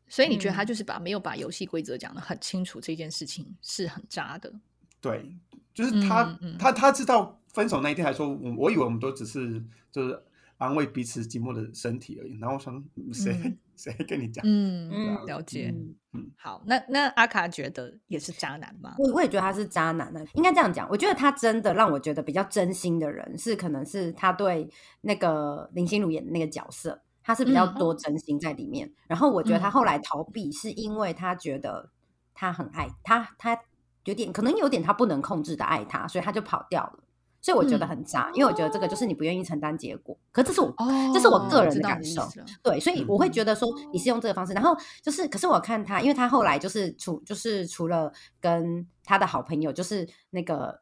[0.07, 4.53] 所以你觉得他就是把没有把游戏规则讲的很清楚，这件事情是很渣的。
[5.01, 5.35] 对，
[5.75, 9.61] 就是他他他知道分手那一天还说，我我以为我们都只是
[9.91, 10.23] 就是。
[10.59, 12.39] 安慰彼此寂寞的身体而已。
[12.39, 14.45] 然后我想，谁 谁跟你讲？
[14.47, 15.75] 嗯嗯，了解。
[16.13, 18.95] 嗯，好，那那阿卡觉得也是渣男吗？
[18.99, 20.25] 我我也觉得他是渣男呢。
[20.35, 28.93] 应该这样讲，我觉得他真的让我觉得比较真心的人，是可能是他对那个林心如演的那个角色，他是比较多真心在里面。
[29.09, 31.91] 然后我觉得他后来逃避，是因为他觉得
[32.33, 33.59] 他很爱他，他
[34.05, 37.04] 有点可能有点他不能控制的爱他，所以他就跑掉了。
[37.45, 40.17] 所以我觉得很渣，因为我觉得这个就是你不愿意承担结果。
[40.33, 40.75] 可这是我，
[41.13, 42.27] 这是我个人的感受。
[42.63, 50.81] 对，所以我会觉得说你是用这个方式，然后就是，可是我看他，因为他后来就是除，就是除了跟他的好朋友，就是那个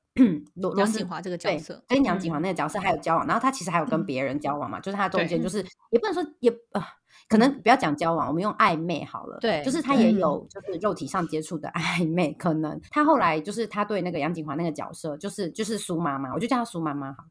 [0.55, 6.87] 罗杨锦华这个角色，跟杨锦华那个角色还有交往，然后他其实还有跟别人交往嘛，就是他中间就是也不能说也啊。
[7.29, 9.39] 可能不要讲交往，我们用暧昧好了。
[9.41, 12.31] 对，就是他也有就是肉体上接触的 暧昧。
[12.35, 17.25] 可能他后来就是他对那个杨锦华那个角色，就是就是苏妈妈，我就叫她苏妈妈好。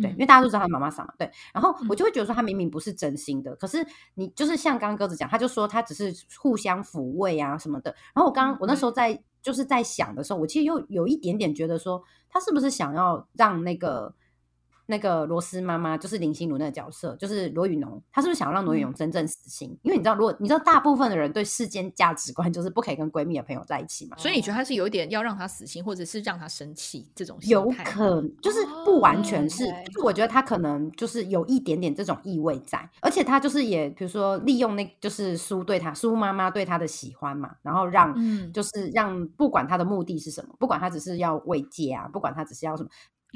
[0.00, 1.14] 对，因为大家都知道他妈妈桑嘛。
[1.18, 7.90] 对，然后我就会觉得说他明明不是真心的，可是你就是像刚刚鸽子讲，他就说他只是互相抚慰啊什么的。
[8.14, 14.14] 然后我刚我那时候在就是在想的时候，我其实又有一点点觉得说他是不是想要让那个。
[14.86, 19.76] 那个罗斯妈妈就是林心如那个角色，就是罗宇农，他是不是想要让罗宇农真正死心？
[19.82, 27.36] 因为你知道，如果你知道大部分的人对世间价值观就是不可以跟闺蜜的朋友在一起嘛，所以你觉得她是有一点要让她死心，或者是让她生气这种？
[27.42, 29.64] 有可能就是不完全是，
[30.02, 38.14] 我觉得她可能就是有一点点这种意味在，而且她就是也比如说利用那就是苏对她苏妈妈对她的喜欢嘛，然后让
[38.52, 42.88] 就是让不管她的目的是什么，不管她只是要慰藉啊，不管她只是要什么，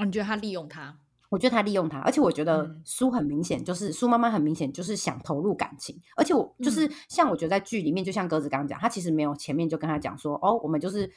[0.04, 0.96] 你觉得她利用他？
[1.31, 11.09] 我觉得他利用他，而且我觉得苏很明显就是苏妈妈很明显就是想投入感情，而且我就是像我觉得在剧里面，就像鸽子刚刚讲，他其实没有前面就跟他讲说哦，我们就是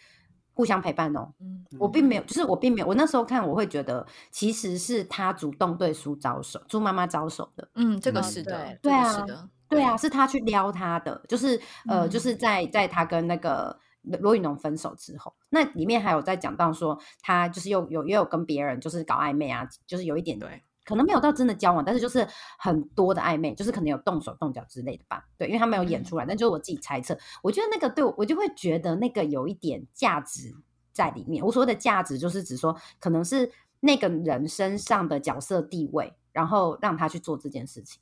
[0.54, 1.34] 互相陪伴哦。
[1.42, 7.68] 嗯，我并没有，就是我并没有，我那时候看我会觉得其实是他主动对苏招手，苏妈妈招手的。
[7.74, 13.76] 嗯，这个是的，对啊，是的，对啊，是他去撩他的，就是呃，就是在在他跟那个。
[14.04, 22.28] 罗宇农分手之后，那里面还有在讲到说，他就是又有也有跟别人就是搞暧昧啊，就是有一点对，可能没有到真的交往，但是就是
[22.60, 25.26] 很多的暧昧，就是可能有动手动脚之类的吧。
[25.38, 30.54] 对，因为他没有演出来，但就是我自己猜测，我觉得那个对我就会觉得那个有一点价值
[30.92, 31.44] 在里面。
[31.46, 38.02] 我所谓的价值，就是指说可能是那个人身上的角色地位，然后让他去做这件事情。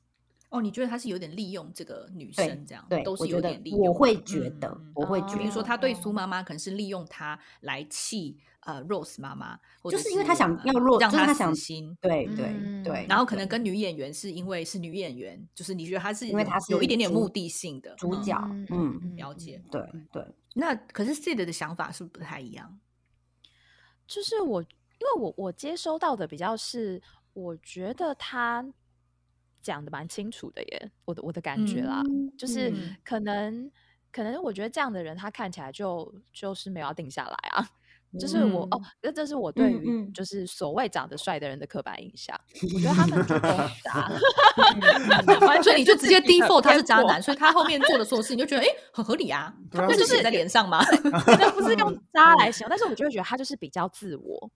[0.52, 2.86] 哦，你觉得他是有点利用这个女生这样？
[2.90, 3.80] 对，都是有点利用。
[3.80, 9.58] 我会觉得，我会觉得，比如说他对苏妈妈可能是利用她来气呃 Rose 妈妈，
[9.90, 11.98] 就是因为他想要 Rose 让他死心。
[12.02, 13.06] 对对对。
[13.08, 18.38] 然后可能跟女演员是因为是女演员，就是你觉得他是因为他是有一点点目的性的主角，
[18.72, 19.64] 嗯，了解。
[19.72, 20.28] 对对。
[20.56, 22.78] 那可是 Sid 的想法是不是不太一样？
[24.06, 28.66] 就是我，因为我我接收到的比较是，我觉得他。
[29.62, 32.02] 讲的蛮清楚的耶，我的我的感觉啦，
[32.38, 33.70] 就是可能
[34.12, 37.68] 可能我觉得这样的人，他看起来就就是没有要定下来啊，
[38.20, 40.26] 就是我哦，那这是我对于就。
[40.26, 42.40] 是所谓长得帅的人的刻板印象，
[42.74, 43.50] 我觉得他们就都
[43.84, 44.10] 渣
[45.64, 50.84] 所以你就直接 default 他是渣男，所以他后面做的所有事你就觉得哎很合理啊，他不是写在脸上吗？
[51.40, 54.50] 那不是用渣来形容，但是我就会觉得他就是比较自我，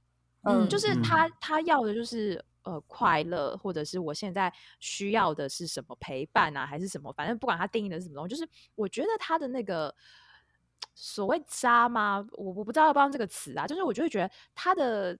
[0.43, 1.29] 嗯，就是他。
[1.39, 2.43] 他要的就是。
[2.65, 7.13] 呃，快乐，或者是我现在需要的是什么陪伴啊，还是什么？
[7.13, 9.93] 反正不管他定义的是什么东西，就是我觉得他的那个
[10.95, 12.25] 所谓渣吗？
[12.31, 13.67] 我我不知道要不要用这个词啊。
[13.67, 15.15] 就是我就会觉得他的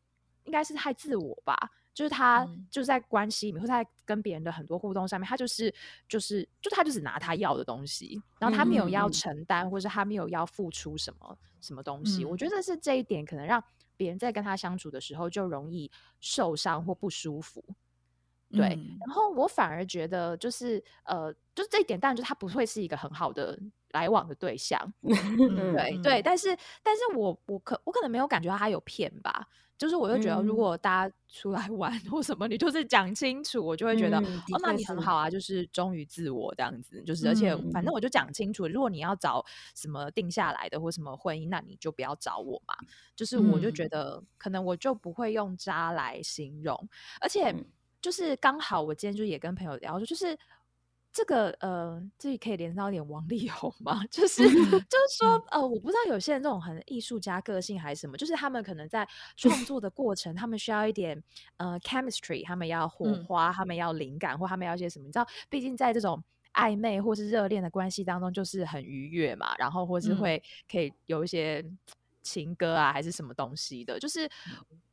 [0.46, 1.56] 应该是太自我吧。
[1.94, 5.74] 就是他就是在关系里面，或在跟别人的很多互动上面，他就是
[6.10, 12.26] 就是就他就是拿他要的东西，然后他没有要承担，或者他没有要付出什么什么东西。
[12.26, 13.64] 我觉得是这一点可能让。
[13.96, 17.64] 别人在跟他相处的时候，就容易受伤或不舒服。
[18.52, 24.94] 对，然后我反而觉得，就是呃，就是这一点，当然就他不会是一个很好的来往的对象。
[25.02, 29.48] 对对，但是，但是我我可我可能没有感觉到他有骗吧。
[29.78, 37.04] 就是我就觉得，如果大家出来 玩或什么，你就是讲清楚，我就会觉得哦，那你很好啊，就是忠于自我这样子。
[37.04, 42.74] 就是而且反正我就讲清楚，如果你要找什么定下来的或什么婚姻，那你就不要找我嘛。
[43.16, 46.90] 就是我就觉得，可能我就不会用渣来形容。
[47.20, 47.54] 而且
[48.02, 50.38] 就是刚好我今天就也跟朋友聊说，就是。
[51.16, 54.04] 这个呃，这里可以连到一点王力宏 吗？
[54.12, 61.24] 就是就是说，呃，我不知道有些人这种很艺术家个性还是什么，就是他们可能在创作的过程，他们需要一点
[61.56, 65.06] 呃 chemistry，他们要火花，他们要灵感，或他们要一些什么？
[65.06, 66.22] 你知道，毕竟在这种
[66.54, 71.64] 暧昧或是热恋的关系当中，就是很愉悦嘛，然后或是会可以有一些
[72.26, 74.30] 情歌啊，还是什么东西的，就是。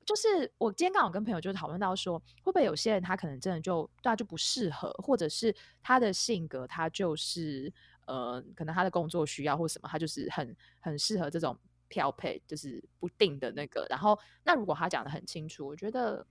[0.04, 7.72] 就是我今天刚好跟朋友就讨论到说，会不会有些人他可能真的就对他就不适合，或者是他的性格他就是
[8.06, 13.86] 呃，可能他的工作需要或什么，他就是很很适合这种漂配，就是不定的那个。
[13.88, 16.26] 然后那如果他讲的很清楚，我觉得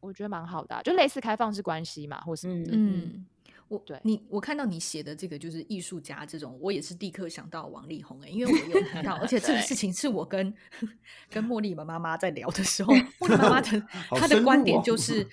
[0.00, 2.72] 我觉得蛮好的，就类似开放式关系嘛，或什么的。
[2.74, 3.24] 嗯。
[3.68, 10.52] 我对你，我看到你写的这个就是艺术家这种，我也是立刻想到王力宏哎，因为我有听到， 而且这个事情是我跟
[11.30, 15.28] 跟茉莉的妈妈在聊的时候， 茉莉妈妈的她的观点就是，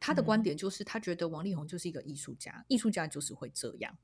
[0.00, 3.96] 她的观点就是她觉得王力宏就是一个艺术家，艺术家就是会这样。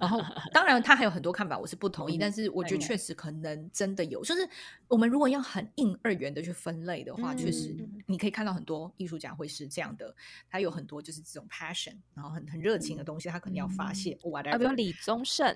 [0.00, 0.20] 然后，
[0.52, 2.16] 当然他还有很多看法，我是不同意。
[2.16, 4.48] 但是我觉得确实可能真的有，就是
[4.88, 7.76] 我们如果要很硬二元的去分类的话，确实
[8.06, 10.14] 你可以看到很多艺术家会是这样的，
[10.48, 14.16] 他有很多就是这种 passion，然后很很热情的东西，他可能要发泄。
[14.32, 15.54] 啊，比如李宗盛，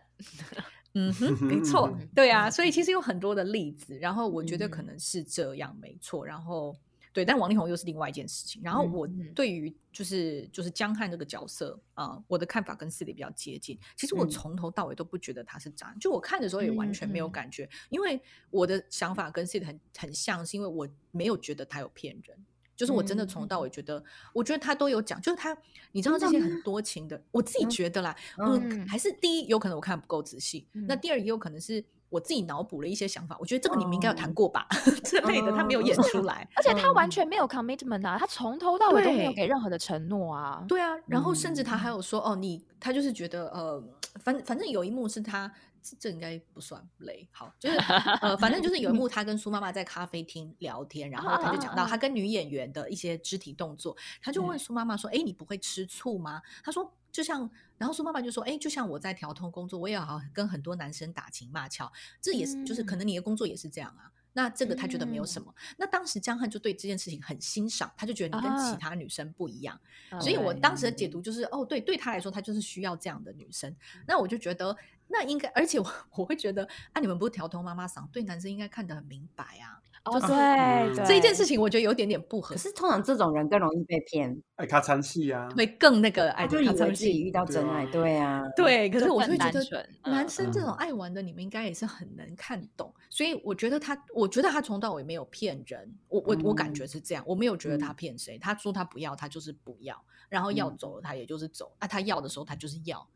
[0.95, 3.97] 嗯哼，没错， 对啊，所以其实有很多的例子。
[3.99, 6.27] 然后我觉得可能是这样，没错。
[6.27, 6.77] 然后。
[7.13, 8.63] 对，但王力宏又是另外一件事情。
[8.63, 13.77] 然后我对于就是就是江汉这个角色啊，我的看法跟四里比较接近。
[13.97, 18.21] 其实我从头到尾都不觉得他是渣，就我看的时候也完全没有感觉，因为
[18.51, 22.39] 我的想法跟四里很很像，是因为我没有觉得他有骗人，
[22.77, 25.57] 就是我真的从头到尾觉得，我觉得他都有讲，就是他
[25.91, 31.85] 你知道这些很多情的，我自己觉得啦，嗯，还是第一有可能我看不够仔细，那第二也有可能是。
[32.11, 34.67] 我自己脑补了一些想法，我觉得这个你们应该有谈过吧
[35.05, 40.63] 之类的，他没有演出来，而且他完全没有 commitment 啊，他从头到尾都没有给任何的承诺啊。
[40.69, 43.83] 对啊，然后甚至他还有说，哦，你他就是觉得，呃，
[44.23, 45.51] 反反正有一幕是他，
[45.99, 47.77] 这应该不算雷，好，就是
[48.21, 56.43] 呃，反正就是有一幕他跟苏妈妈在咖啡厅聊天，然后他就讲到他跟女演员的一些肢体动作，他就问苏妈妈说，哎，你不会吃醋吗？
[56.65, 56.93] 他说。
[57.13, 64.11] 就像，然后苏妈妈就说：“哎，就像我在调通工作，我也好跟很多男生打情骂俏，这也是就是可能你的工作也是这样啊。
[64.33, 65.53] 那这个他觉得没有什么。
[65.77, 69.79] 那当时江汉就对这件事情很欣赏，他就觉得你跟其他女生不一样。
[70.21, 73.75] 所以我当时的解读就是，哦，对，对他来说，他就是需要这样的女生。
[74.07, 74.77] 那我就觉得
[75.09, 79.80] 那应该，而且我 我会觉得，啊，你们不是调通妈妈嗓，对男生应该看得很明白啊。
[80.05, 82.55] 哦，对，这一件事情我觉得有点点不合。
[82.55, 88.89] 可是通常这种人更容易被骗，爱他参戏啊，会更那个爱就以为自己遇到真爱，对啊，对。
[88.89, 89.63] 可是我会觉得，
[90.05, 92.93] 男生这种爱玩的，你们应该也是很能看懂。
[93.11, 98.39] 所以我觉得他，我觉得他从到尾没有骗人，我我我感觉是这样，我没有觉得他骗谁。
[98.39, 101.73] 他说他不要，他就是不要，然后要走了，他也就是走。
[101.79, 103.07] 啊，他要的时候，他就是要。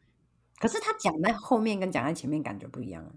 [0.61, 3.11] 可是他讲在后面跟讲在前面感觉不一样啊。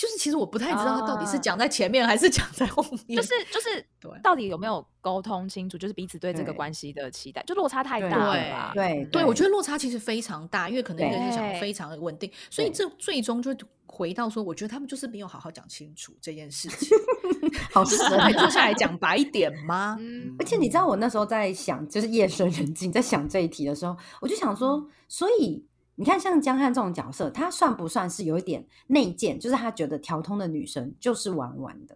[0.00, 8.72] 就是其实我不太知道他到底是讲在前面还是讲在后面，就是就是对，到底有没有沟通清楚，就是彼此对这个关系的期待，就落差太大了。
[8.72, 16.96] 对对，我觉得落差其实非常大，因为可能一个人想非常的稳定，所以这最终就回到说，我觉得他们就是没有好好讲清楚这件事情。
[17.70, 19.98] 好，是可以坐下来讲白一点吗？
[20.38, 25.66] 而且你知道，我那时候在想，就是夜深人静在想这一题的时候，我就想说，所以。
[26.00, 29.38] 你看，像江汉这种角色，他算不算是有一点内建？
[29.38, 31.94] 就是他觉得调通的女生就是玩玩的。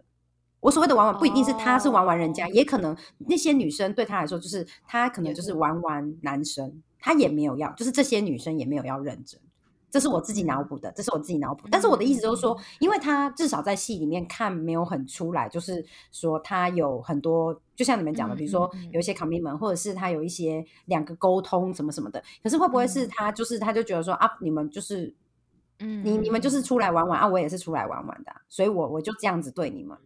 [0.59, 2.95] 我所谓的玩玩，不一定是他是玩玩人家，也可能
[3.27, 9.41] 那些女生对他来说，就是他可能就是玩玩男生，他也没有要，就是这些女生也没有要认真。
[9.95, 11.69] 这是我自己脑补的，这是我自己脑补。
[11.71, 22.21] 但是我的意思就是说，因为他至少在戏里面看没有很出来，就是说他有很多，就像你们讲的，比如说有一些 commitment，或者是他有一些两个沟通什么什么的。
[22.43, 25.15] 可是会不会是他就是他就觉得说啊，你们就是，
[25.79, 29.97] 嗯，你你们就是出来玩玩啊，我也是出来玩玩的，所以我我就这样子对你们。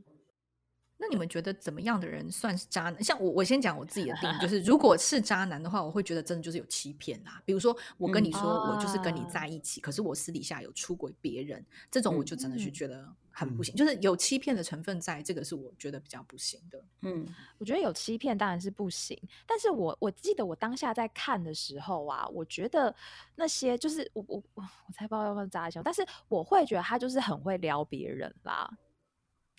[1.01, 3.01] 那你们觉得怎么样的人算是渣男？
[3.01, 7.41] 像我，我先讲我自己的定义，就是 如果是渣男的话，我会觉得真的就是有欺骗啦。
[7.45, 16.83] 比如说，我跟你说我就是跟你在一起，可是我私底下有出轨别人，这种我就真的是觉得很不行，就是有欺骗的成分在，这个是我觉得比较不行的。
[17.03, 17.25] 嗯，
[17.57, 22.93] 我觉得有欺骗当然是不行，但是我我记得我当下在看的时候啊，我觉得
[23.35, 28.69] 那些就是我我我我才不知道要不要渣一下，但是我会觉得他就是很会撩别人啦。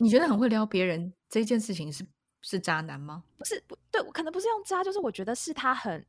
[0.03, 2.03] 你觉得很会撩别人这件事情是
[2.41, 3.23] 是渣男吗？
[3.37, 6.03] 不是，不对，可能不是用渣，就是我觉得是他很，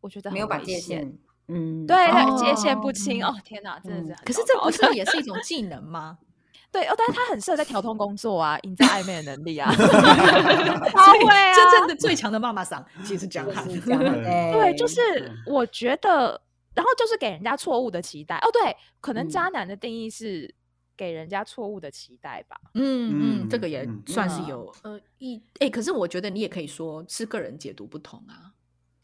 [0.00, 1.12] 我觉得没有把界限，
[1.48, 1.96] 嗯，对，
[2.38, 3.24] 界限不清。
[3.24, 4.22] 哦，天哪，真的是。
[4.22, 6.16] 可是这不是也是一种 技能吗？
[6.70, 9.68] 对，哦，但是他很适合在调通工作啊，营造暧昧的能力啊。
[9.74, 15.00] 他会啊，真正的最强的妈妈桑其实讲他，对，就是
[15.44, 16.40] 我觉得，
[16.72, 18.36] 然后就是给人家错误的期待。
[18.36, 20.54] 哦，对，可能渣男的定义是。
[20.98, 28.52] 给人家错误的期待吧，嗯嗯，这个也算是有呃一哎，可是我觉得你也可以说是个人解读不同啊。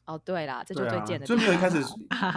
[0.07, 1.79] 哦，对啦，这就最贱的，就没有一开始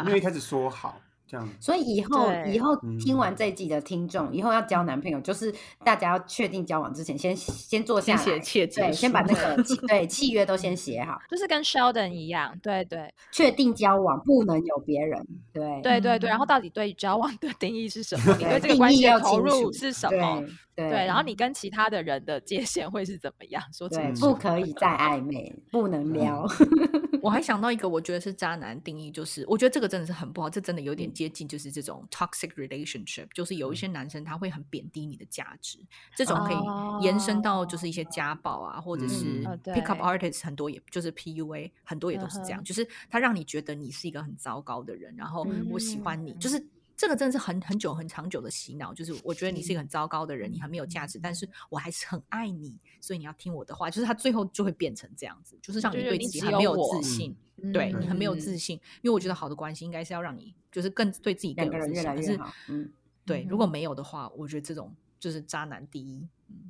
[0.05, 1.01] 没有一开始说好。
[1.27, 5.53] 这样，所以以后以后听完这一季的听众，以后要交男朋友，就是
[5.83, 18.35] 大家要确定交往之前，先先坐下来，对，先把那个 对契约都先写好，就是跟 Sheldon 一样，对对，确定交往不能有别人，对对对对，然后到底对交往的定义是什么？
[18.37, 20.43] 你对这个关系的投入是什么？
[20.75, 23.63] 对，然后你跟其他的人的界限会是怎么样？
[23.73, 26.47] 说清楚，不可以再暧昧，不能撩。
[27.19, 35.79] 我还想到一个，我觉得是渣男定义，就是我觉得这个真的是很不好，这真的有点接近，就是这种 toxic relationship，就是有一些男生他会很贬低你的价值，
[36.15, 46.63] 这种可以延伸到就是一些家暴啊，或者是 pick up artists，很多也就是 PUA，很多也都是这样，就是他让你觉得你是一个很糟糕的人，然后我喜欢你，就是。
[46.97, 53.87] 这个真的是很很久很长久的洗脑，就是我觉得你是一个很糟糕的人，你很没有价值，但是我还是很爱你，所以你要听我的话。
[53.87, 57.35] 就是他最后就会变成这样子，就是让你对自己很没有自信，
[57.71, 58.75] 对你很没有自信。
[59.03, 62.03] 因为我觉得好的关系应该是要让你就是更对自己更有自信。
[62.03, 62.39] 可是，
[62.69, 62.91] 嗯，
[63.23, 66.27] 对，如果没有的话，我觉得这种就是渣男第一。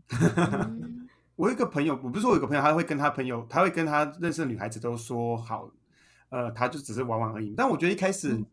[1.38, 5.72] 我有一个朋友，我不是说有个朋友，他会跟他朋友，他会跟他认识的女孩子都说好，
[6.28, 7.54] 呃，他就只是玩玩而已。
[7.56, 8.44] 但我觉得一开始。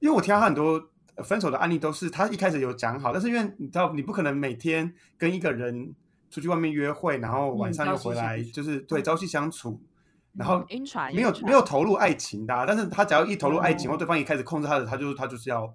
[0.00, 0.90] 因为我听到很多
[1.24, 5.92] 分手的案例，都是他一开始有讲好，但是因为你知道，你不可能每天跟一个人
[6.30, 9.80] 出去外面约会，然后晚上又回来，就是对朝夕相处，
[10.34, 10.64] 然后
[11.12, 12.64] 没有没有投入爱情的。
[12.66, 15.74] 但是他只要一投入爱情，或对方一开始控制他的，他就他就是要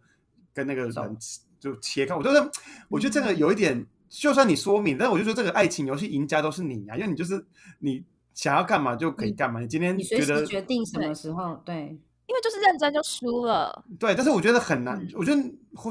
[0.54, 1.18] 跟那个人
[1.60, 2.16] 就切开。
[2.16, 2.52] 我觉得
[2.88, 7.46] 我觉得这个有一点，就算你说明，但是我就说这个爱情游戏赢家都是你啊，因为你就是
[7.80, 9.60] 你想要干嘛就可以干嘛。
[9.60, 12.00] 你今天觉得决定什么时候对。
[12.26, 15.42] 因为就是认真就输了，对，但是我觉得很难，我觉得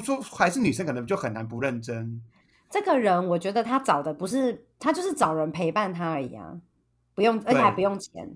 [0.02, 2.20] 说还是女生可能就很难不认真。
[2.70, 6.58] 这个人，我觉得他找的不是他，就是找人陪伴他而已啊，
[7.14, 8.34] 不用，而且还不用钱。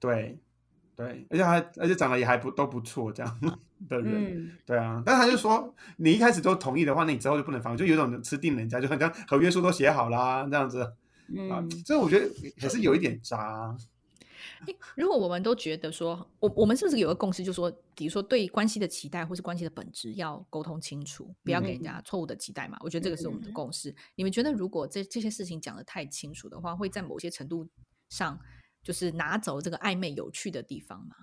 [0.00, 0.36] 对，
[0.96, 3.40] 对，而且还而且长得也还不都不错，这样
[3.88, 5.00] 的人，对啊。
[5.06, 10.82] 但他就说，你一开始都同意的话，那你之后就不能放，就有种吃定人家，就好像合约书都写好啦，这样子
[11.48, 11.62] 啊。
[11.84, 12.28] 这我觉得
[12.58, 13.72] 还是有一点渣。
[14.96, 22.78] 如果我们都觉得说，我我们是不是有个共识，就说，比如说对关系的期待或是关系的本质要沟通清楚，不要给人家错误的期待嘛？
[22.80, 23.94] 我觉得这个是我们的共识。
[24.14, 27.66] 你们觉得，如果这这些事情讲的太清楚的话，会在某些程度
[28.08, 28.38] 上
[28.82, 31.14] 就是拿走这个暧昧有趣的地方吗？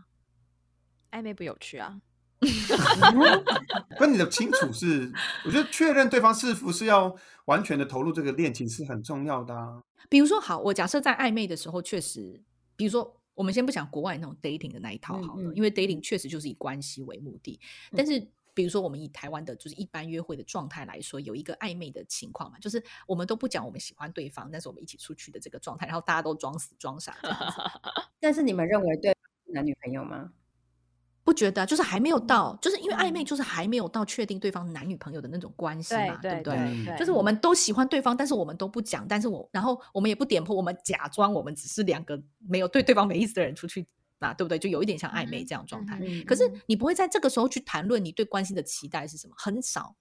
[1.12, 2.02] 暧昧不有趣啊？
[3.98, 5.10] 跟你的清楚是，
[5.46, 7.16] 我觉得确认对方是不是要
[7.46, 9.82] 完全的投入这个恋情是很重要的啊。
[10.10, 12.44] 比如说，好，我假设在暧昧的时候，确实，
[12.76, 17.60] 比如说，我们先不讲国外那种 dating 的那一套好了，因为 dating 确实就是以关系为目的。
[17.96, 27.18] 但是，比如说我们以台湾的就是一般约会的状态来说，有一个暧昧的情况嘛，就是我们都不讲我们喜欢对方，但是我们一起出去的这个状态，然后大家都装死装傻。
[28.20, 29.16] 但是你们认为对
[29.46, 30.32] 男女朋友吗？
[31.24, 36.98] 不觉得，就是还没有到，就是因为暧昧，就是还没有到确定对方男女朋友的那种关系嘛，对不对？
[36.98, 43.88] 就是我们都喜欢对方，但是我们都不讲，但是我然后我们也不点破，我们假装我们只是两个没有对对方没意思的人出去
[44.20, 44.60] 啊，对不对？
[44.60, 45.98] 就有一点像暧昧这样状态。
[46.28, 49.96] 可是你不会在这个时候去谈论你对关系的期待是什么，很少，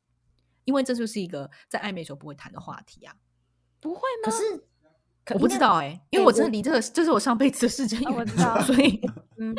[0.64, 3.14] 因为这就是一个在暧昧时候不会谈的话题啊。
[3.80, 4.24] 不会吗？
[4.24, 4.64] 可是。
[5.30, 9.00] 我不知道哎，因为我真的离这个，这是我上辈子的事情，我知道，所以
[9.38, 9.54] 嗯，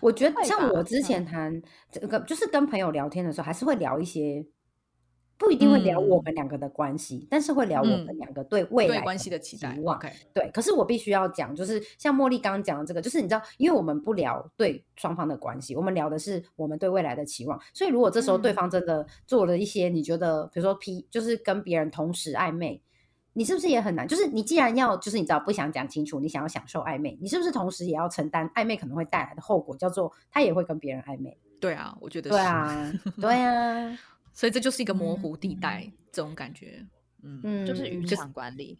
[0.00, 1.60] 我觉得像我之前谈
[1.90, 4.46] 这个，就是跟朋友聊天的时候，还是会聊一些，
[5.36, 9.76] 不一定会聊我们两个的关系，但是会聊我们两个对未来关系的期待。
[10.32, 17.60] 对，可是我必须要讲，就是像茉莉刚刚讲的这个，就是你知道，因为我们不聊对双方的关系，我们聊的是我们对未来的期望。
[17.74, 22.80] 所以如果这时候对方真的做了一些你觉得，比如说 P，就是跟别人同时暧昧。
[23.38, 24.08] 你是不是也很难？
[24.08, 31.38] 就是你既然要，就是你知道不想讲清楚，你想要享受暧昧，你是不是同时也要承担暧昧可能会带来的后果，叫做他也会跟别人暧昧？
[31.60, 33.96] 对啊，我觉得对啊，对啊，
[34.34, 36.84] 所以这就是一个模糊地带，这种感觉，
[37.22, 38.76] 嗯，就是渔场管理。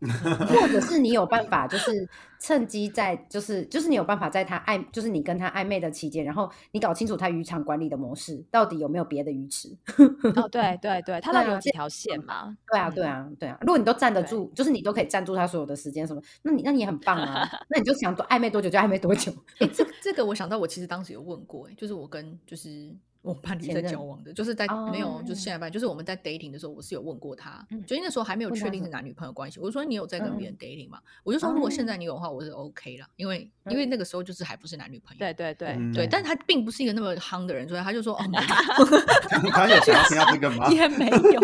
[0.00, 2.08] 或者是你有办法，就是
[2.40, 9.76] 趁机在，就是就是你有办法在他暧，就是你跟他暧昧的期间，然后你搞清楚他渔场管理的模式到底有没有别的鱼池。
[10.36, 12.56] 哦，对对对，他那有几条线嘛？
[12.70, 19.32] 对啊对啊对啊，如果你都站得住，就是你都可以站住他所有的时间什么，那你那你也很 棒啊，那你就想多暧昧多久就暧昧多久。
[19.58, 22.94] 哎，这这个我想到，我其实当时有问过，就是我跟就是。
[23.20, 29.58] 我伴侣在交往的，就是在没有，就是现在办，就是我们在 dating 的时候，我是有问过他，就那时候还没有确定是男女朋友关系。
[29.60, 30.98] 我说你有在跟别人 dating 吗？
[31.24, 35.18] 我就说如果现在你有的话，我是 OK 了，因为因为那个时候就是还不是男女朋友。
[35.18, 38.24] 对对对对，但他并不是一个那么夯的人，所以他就说哦，
[39.50, 40.68] 他有想要听到这个吗？
[40.72, 41.40] 也没有，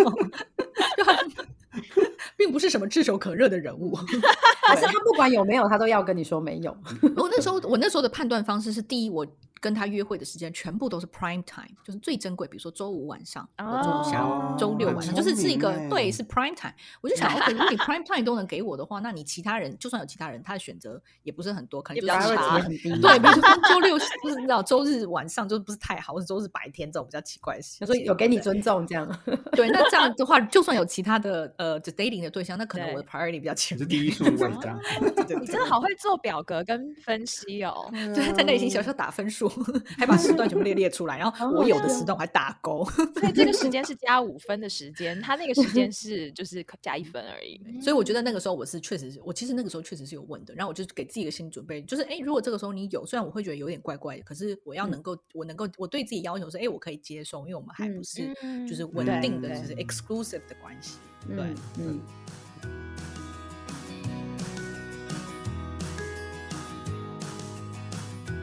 [2.36, 3.98] 并不是什么炙手可热的人物。
[4.68, 6.74] 但是他不管有没有，他都要跟你说没有。
[7.16, 9.26] 我那时候我那时候的判断方式是：第一，我。
[9.64, 12.46] 跟他约会的时间全部都是 prime time，就是最珍贵。
[12.46, 16.74] 比如说周五晚上、周五下午、周六晚上，就是是一个对，是 prime time。
[17.00, 22.90] 我就想， 如果你 prime time 都能给我的话，那你其他人就算有其他人，他的选择也不是很多，可能就是差很低。
[23.00, 27.86] 对，比如说周六不知道周日晚上就不是太好，或者周日白天这种比较奇怪的事。
[27.86, 29.08] 所以有给你尊重这样。
[29.52, 33.78] 对，那这样的话，就算有其他的呃 dating 的对象，那可能我的 priority 比较前。
[33.78, 34.78] 是第一顺位这样。
[35.40, 37.88] 你真的好会做表格跟分析哦。
[38.14, 39.48] 对，在内心小小打分数，
[39.96, 40.34] 还把时。
[40.34, 47.60] 段全部列列出来，然后我有的时段我还打勾，所以这个时间 是加五分的时间，他那个时间是就是加一分而已。
[47.80, 58.34] 所以我觉得那个时候我是确实是我其实那个时候确实是有问的，然后我就给自己一个心理准备，就是哎，如果这个时候你有，虽然我会觉得有点怪怪的，可是我要能够我能够我对自己要求是哎，我可以接受，因为我们还不是
[58.68, 60.96] 就是稳定的，就是 exclusive 的关系，
[61.28, 61.44] 对，
[61.78, 62.00] 嗯。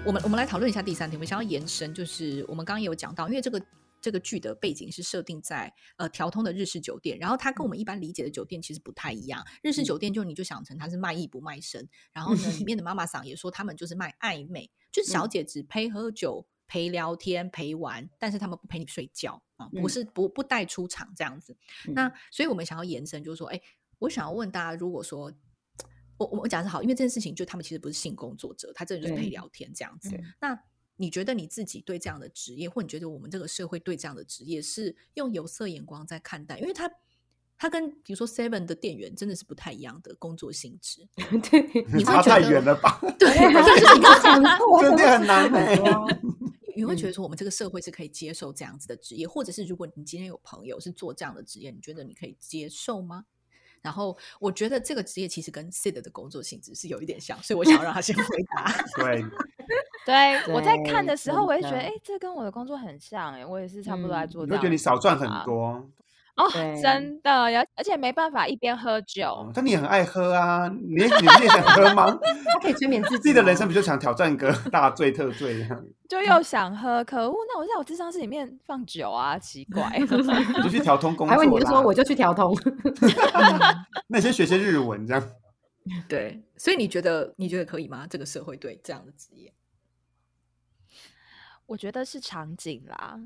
[0.04, 1.16] 我们我们来讨论一下第三题。
[1.16, 3.62] 我们想要延伸，就是我们刚刚也有讲到，因为这个
[4.02, 9.46] 这个剧的背景是设定在呃调通的日式酒店，然后它跟我们一般理解的酒店其实不太一样。
[9.62, 21.56] 日式酒店就你就想成它是卖艺不卖身，然后呢里面的妈妈桑也说他们就是卖暧昧，就是小姐只陪喝酒、陪聊天、陪玩，但是他们不陪你睡觉啊，不是不不带出场这样子。
[21.94, 23.62] 那所以我们想要延伸，就是说，哎，
[24.00, 25.32] 我想要问大家，如果说。
[26.26, 30.20] 我我讲是好，因为这件事情就他们其实不是性工作者，他真的就是陪聊天这样子。
[30.40, 30.60] 那
[30.98, 36.60] 你觉得你自己对这样的职业，或你觉得我们这个社会对这样的职业是用有色眼光在看待？
[36.60, 36.92] 因为他
[37.58, 41.08] 他跟比如说 Seven 的店员真的是不太一样的工作性质。
[41.50, 43.00] 对，你差太远了吧？
[43.18, 44.44] 对， 就是你刚讲
[44.82, 45.52] 真的很难
[46.76, 53.26] 你会觉得说我们这个社会是可以接受这样子的职业，或者是如果你今天有朋友是做这样的职业，你觉得你可以接受吗？
[53.82, 58.24] 然后我觉得这个职业其实跟 Sid 的工作性质是有一点像，所以我想要让他先回
[58.56, 58.72] 答。
[58.98, 59.24] 对，
[60.06, 64.46] 对我在看的时候，我也觉得，哎，这跟我的工作很像，哎，我也是差不多在做。
[64.46, 65.84] 会觉得你少赚很多？
[66.38, 66.50] 哦，
[66.82, 69.52] 真的，而而且没办法一边喝酒。
[69.54, 72.08] 但你很爱喝啊，你你你也想喝吗？
[72.54, 73.18] 他可以催眠自己。
[73.18, 75.86] 自己的人生不就想挑战一个大醉特醉这样？
[76.10, 77.36] 就又想喝，可恶！
[77.48, 79.90] 那我在我智商室里面放酒啊，奇怪。
[80.00, 81.36] 你就去调通工作。
[81.36, 82.56] 还问你就说我就去调通。
[84.08, 85.30] 那先学些日文这样。
[86.08, 88.06] 对，所以你觉得你觉得可以吗？
[88.10, 89.54] 这个社会对这样的职业？
[91.66, 93.20] 我觉得是场景啦。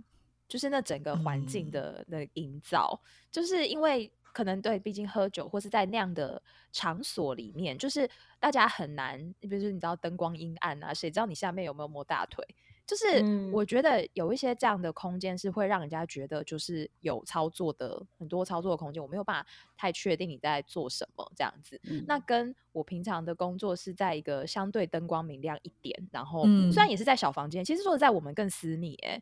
[0.48, 3.00] 就是那整个环境的那营造，
[3.32, 6.42] 就是因为可能对，毕竟喝酒或是在那样的
[6.72, 12.46] 场所里面，就是大家很难，比如说你知道灯光阴暗啊，谁知道你下面有没有摸大腿？
[12.86, 21.82] 就是我觉得有一些这样的空间是会让人家觉得就是有操作的很多操作的空间，我没有办法太确定你在做什么这样子。
[22.06, 29.20] 那跟我平常的工作是在一个相对灯光明亮一点，然后虽然也是在小房间，其实说在我们更私密哎。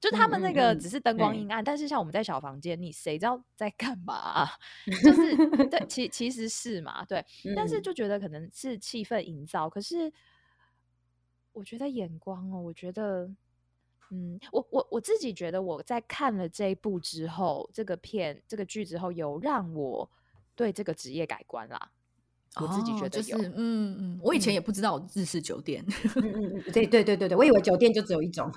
[0.00, 4.48] 就他们那个只是灯光阴暗，但是像我们在小房间，你谁知道在干嘛？
[5.04, 5.36] 就是
[5.68, 7.22] 对，其其实是嘛，对。
[7.54, 10.10] 但是就觉得可能是气氛营造，可是
[11.52, 13.30] 我觉得眼光哦，我觉得，
[14.10, 20.10] 嗯，我我我自己觉得我在看了这一部之后，这个片这个剧之后，有让我
[20.54, 21.90] 对这个职业改观啦。
[22.56, 25.84] 我自己觉得有，嗯嗯，我以前也不知道日式酒店，
[26.16, 28.50] 嗯嗯嗯，对对对对对，我以 为酒店就只有一种。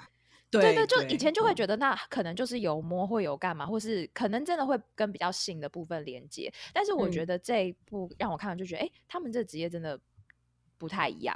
[0.62, 6.52] 对对，就以前就会觉得那可能就是有摸会有干嘛，或是可能真的会跟比较性的部分连接。
[6.74, 10.00] 但是我觉得这一部让我看完就觉得，哎，他们这职业真的
[10.78, 11.36] 不太一样，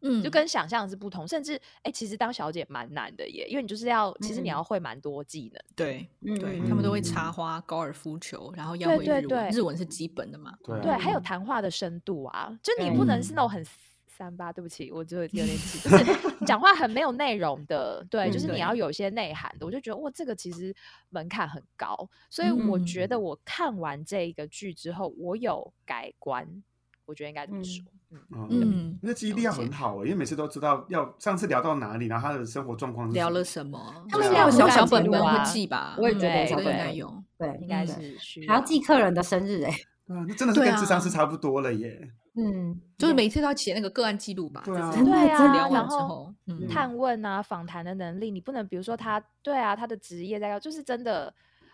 [0.00, 1.26] 嗯，就跟想象是不同。
[1.26, 5.62] 甚至，哎，其实当小姐蛮难的耶，因为你就是要，其实你要会蛮多技能。
[5.74, 10.56] 对，对他们都会插花、高尔夫球，然后要会日文，日文是基本的嘛。
[10.64, 13.64] 对，还有谈话的深度啊，就你不能是那种很。
[14.16, 20.74] 三八，对不起，我就有点气， 就 是讲话很没有内容的，对，就是你要有一些内涵的，我就觉得哇，这个其实
[21.08, 26.46] 门槛很高，所以我觉得我看完这一个剧之后，我有改观，
[27.06, 38.14] 我觉得应该这么说，嗯嗯，那记忆力要很好，因为每次都知道要上次聊到哪里，然后他的生活状况聊了什么，他们要小小本本会记吧，我也觉得小本该有，对，应该是
[38.46, 39.70] 还要记客人的生日，哎，
[40.08, 42.10] 啊， 那真的是跟智商是差不多了耶。
[42.34, 44.62] 嗯，就是每次都要写那个个案记录吧。
[44.64, 46.32] 对啊，对啊，然后
[46.70, 51.32] 探问啊，访谈的能力，你不能比如说他，对啊，他的职业在要，就是真的，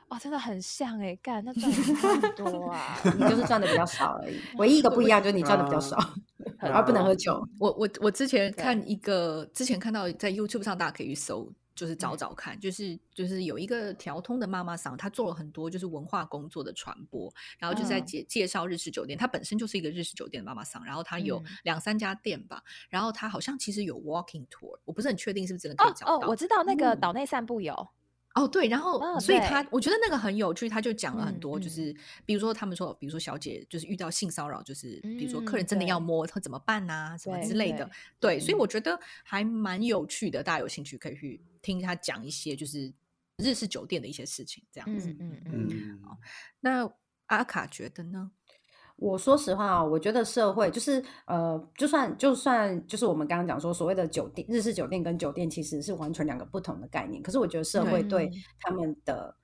[0.09, 4.37] 哇，真的很像哎，干那赚很多啊， 你就是赚的比较少而已。
[4.59, 5.97] 唯一一个不一样就是你赚的比较少，
[6.59, 7.41] 而不能喝酒。
[7.61, 11.49] 我我我之前看一个，之前看到在 YouTube 上，大家可以去搜。
[11.79, 19.17] 就是找找看，就是就是有一个调通的妈妈桑，她做了很多就是文化工作的传播，然后就在介介绍日式酒店。
[19.17, 26.17] 她本身就是一个日式酒店的妈妈桑，然后她有两三家店吧，然后她好像其实有 walking tour，我不是很确定是不是真的可以找到。
[26.17, 27.89] 哦，我知道那个岛内散步有。
[28.39, 37.91] 哦，对，然后所以他我觉得那个很有趣，他就讲了很多，就是比如说他们说，比如说小姐就是遇到性骚扰，就是比如说客人真的要摸，他怎么办呐，什么之类的。
[38.21, 42.93] 对，所以我觉得还蛮有趣的，大家有兴趣可以去听他讲一些就是
[43.39, 45.11] 日式酒店的一些事情，这样子。
[45.19, 46.01] 嗯嗯嗯。
[46.05, 46.19] 好，
[46.61, 46.91] 那
[47.27, 48.31] 阿卡觉得呢？
[49.01, 57.23] 我说实话啊，我觉得社会就是呃，就算就算就是我们刚刚讲说所谓的酒店，日式酒店跟酒店其实是完全两个不同的概念。
[57.23, 58.29] 可是我觉得社会对
[58.61, 59.37] 他们的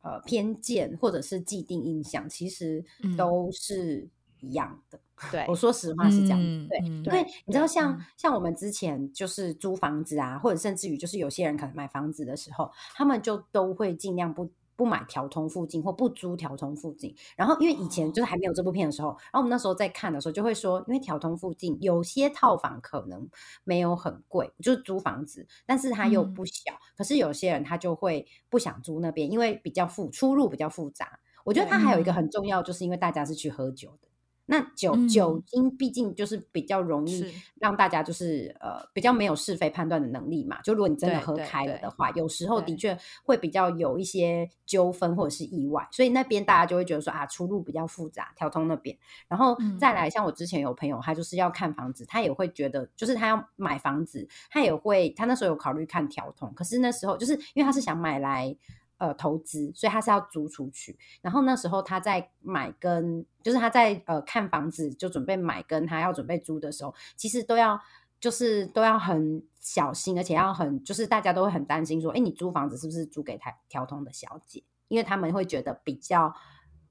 [0.00, 2.82] 呃偏见或者是既定印象，其实
[3.14, 4.08] 都是
[4.40, 4.98] 一样的。
[5.30, 6.40] 对，我说实话是这样。
[6.68, 14.50] 对，因为你知道，像像我们之前就是租房子啊，或者甚至于就是有些人可能买房子的时候，他们就都会尽量不。
[14.78, 23.28] 不买条通附近或不租条通附近，然后因为以前就是还没有这部片的时候，然后我们那时候在看的时候就会说，因为条通附近有些套房可能
[23.64, 31.18] 没有很贵，就是租房子，但是它又不小，可是有些人他就会不想租那边，因为比较复出入比较复杂。
[31.42, 34.07] 我觉得它还有一个很重要，就是因为大家是去喝酒的。
[34.50, 37.22] 那酒酒精毕竟就是比较容易
[37.60, 40.58] 让大家就是呃比较没有是非判断的能力嘛。
[40.62, 48.96] 就如果你真的喝开了的话，有时候的确会比较有一些纠纷或者是意外，所以那边大家就会觉得说啊出入比较复杂，调通那边。
[49.28, 58.56] 然后再来像我之前有朋友，他就是要看房子，他也会觉得就是他要买房子，他也会他那时候有考虑看调通，可是那时候就是因为他是想买来。
[58.98, 60.98] 呃，投资，所以他是要租出去。
[61.22, 67.80] 然后那时候他在买跟，就是他在呃看房子，就准备买跟他要准备租的时候，其实都要
[68.20, 74.62] 就是都要很小心，而且要很就是大家都会很担心说，哎，你租房子是不是租给他调通的小姐？
[74.88, 76.34] 因为他们会觉得比较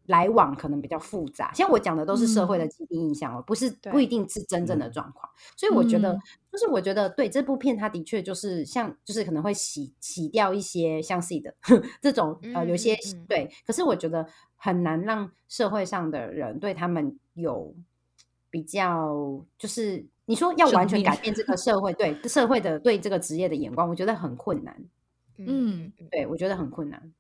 [0.08, 1.54] 来往可能比较复杂。
[1.54, 5.32] 像我讲的都是社会的既定印象哦，不是不一定是真正的状况。
[5.56, 6.20] 所以我觉得，
[6.52, 11.54] 就是我觉得对这部片，它的确就是像，就是可能会洗洗掉一些像 C 的
[12.02, 12.98] 这种呃，有些
[13.28, 13.50] 对。
[13.66, 17.74] 可是我觉得很难让社会上的人对他们有
[18.50, 24.76] 比较，就是你说要完全改变这个 社会对社会的对这个职业的眼光，我觉得很困难。
[25.38, 27.14] 嗯，对，我觉得很困难。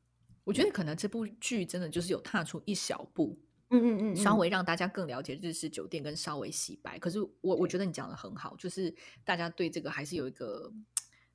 [0.47, 3.37] 我觉得可能这部剧真的就是有踏出一小步，
[3.69, 6.97] 嗯嗯嗯，稍微让大家更了解日式酒店，跟稍微洗白。
[6.97, 8.95] 可是我我觉得你讲的很好，就是
[9.25, 10.71] 大家对这个还是有一个，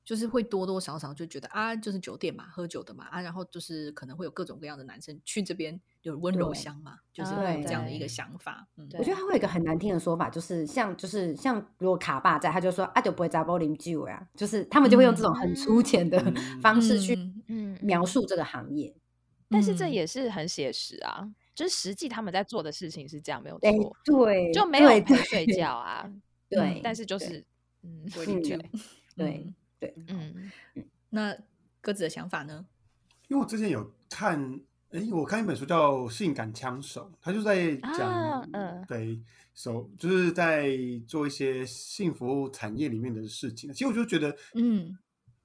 [0.03, 8.67] 就是会多多少少就觉得啊，就是酒店嘛，喝酒的嘛啊，然后就是可能会有各种各样的男生去这边有温柔乡嘛，就是会有这样的一个想法。
[8.77, 16.19] 嗯，我觉得他会有一个很难听的说法，就是像就是像如果卡爸在，他就说啊，就不会扎波林酒呀，就是他们就会用这种很粗浅的
[16.63, 17.15] 方式去
[17.79, 18.91] 描述这个行业。
[19.49, 26.11] 但是这也是很写实啊，就是实际他们在做的事情是这样，没有错，对，就没有陪睡觉啊，
[26.49, 27.43] 对，但是就是
[27.83, 28.57] 嗯，理解，
[29.15, 30.51] 对对，嗯，
[31.09, 31.37] 那
[31.81, 32.65] 鸽子的想法呢？
[33.27, 39.21] 因为我之前有看，哎，我看一本书叫《性感枪手》，他就在讲，嗯，对
[39.53, 40.71] 手就是在
[41.07, 43.71] 做一些性服务产业里面的事情。
[43.71, 44.97] 其实我就觉得，嗯，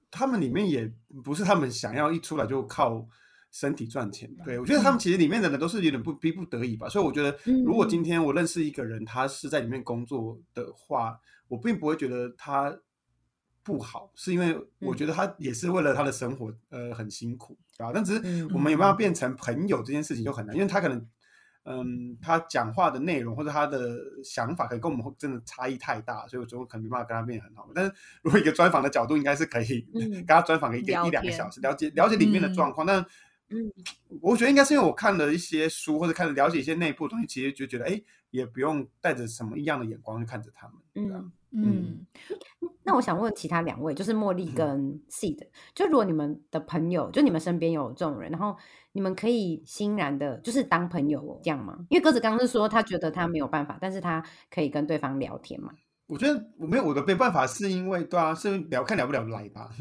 [0.09, 0.91] 他们里面也
[1.23, 3.07] 不是他们想要一出来就靠。
[3.51, 7.35] 身体赚钱，对我觉得他们其实里面的人都是有点不逼不得已吧，所以我觉得
[7.65, 12.77] 如果今天我认识一个人，他是在里面工作的话，我并不会觉得他
[13.63, 17.91] 不好，是因为我觉得他也是为了他的生活，呃，很辛苦，对吧？
[17.91, 21.07] 但只是我们有没有变成朋友这件事情就很难，因为他可能，
[21.63, 27.67] 嗯，他讲话的内容或者他的想法可能跟我们真的差异太大，所以我最后可能没办法跟他变很好。
[27.73, 27.91] 但是
[28.21, 33.03] 如果一个专访的角度，应该是可以跟他专访一个一两个小时，了解了解里面的状况，但。
[33.51, 33.71] 嗯，
[34.21, 40.77] 我觉得应该是因为我看了一些书，或者看了了解一些内部东西，其实就觉得，哎，也不用带着什么一样的眼光去看着他们。
[40.93, 42.05] 嗯嗯。
[42.83, 48.55] 那我想问其他两位，就是茉莉跟 Seed，就如果你们的朋友，就你们身边有这种人，然后
[48.91, 51.85] 你们可以欣然的，就是当朋友这样吗？
[51.89, 55.71] 因为鸽子刚刚是说他觉得他没有办法，但是他可以跟对方聊天嘛？
[56.05, 59.71] 我觉得我没有我的没办法，是因为对啊，是聊看聊不聊得来吧？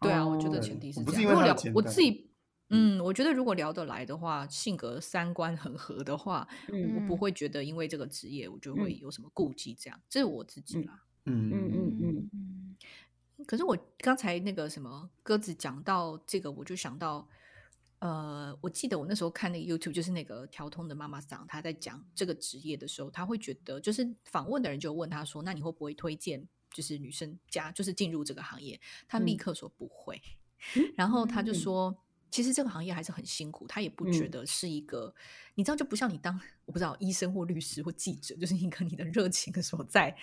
[0.00, 2.31] 对啊，我觉得前提是不是因为聊我自己。
[2.74, 6.48] 嗯，我觉得如果聊得来的话，性格三观很合的话，
[6.96, 11.04] 我不会觉得因为这个职业我就会有什么顾忌，这样这是我自己啦。
[11.26, 12.76] 嗯嗯嗯嗯嗯。
[13.46, 17.28] 可是我刚才那个什么鸽子讲到这个，我就想到，
[17.98, 30.22] 呃，我记得我那时候看那个 YouTube，就是那个调通的妈妈桑，她在讲这个职业的时候，她会觉得，就是访问的人就问她说：“那你会不会推荐，就是女生家就是进入这个行业？”她立刻说不会，
[30.96, 32.01] 然后她就说。
[32.32, 35.14] 其实这个行业还是很辛苦，他也不觉得是一个，
[35.54, 40.16] 你知道就不像你当我不知道医生或律师或记者，就是一个你的热情 的所在，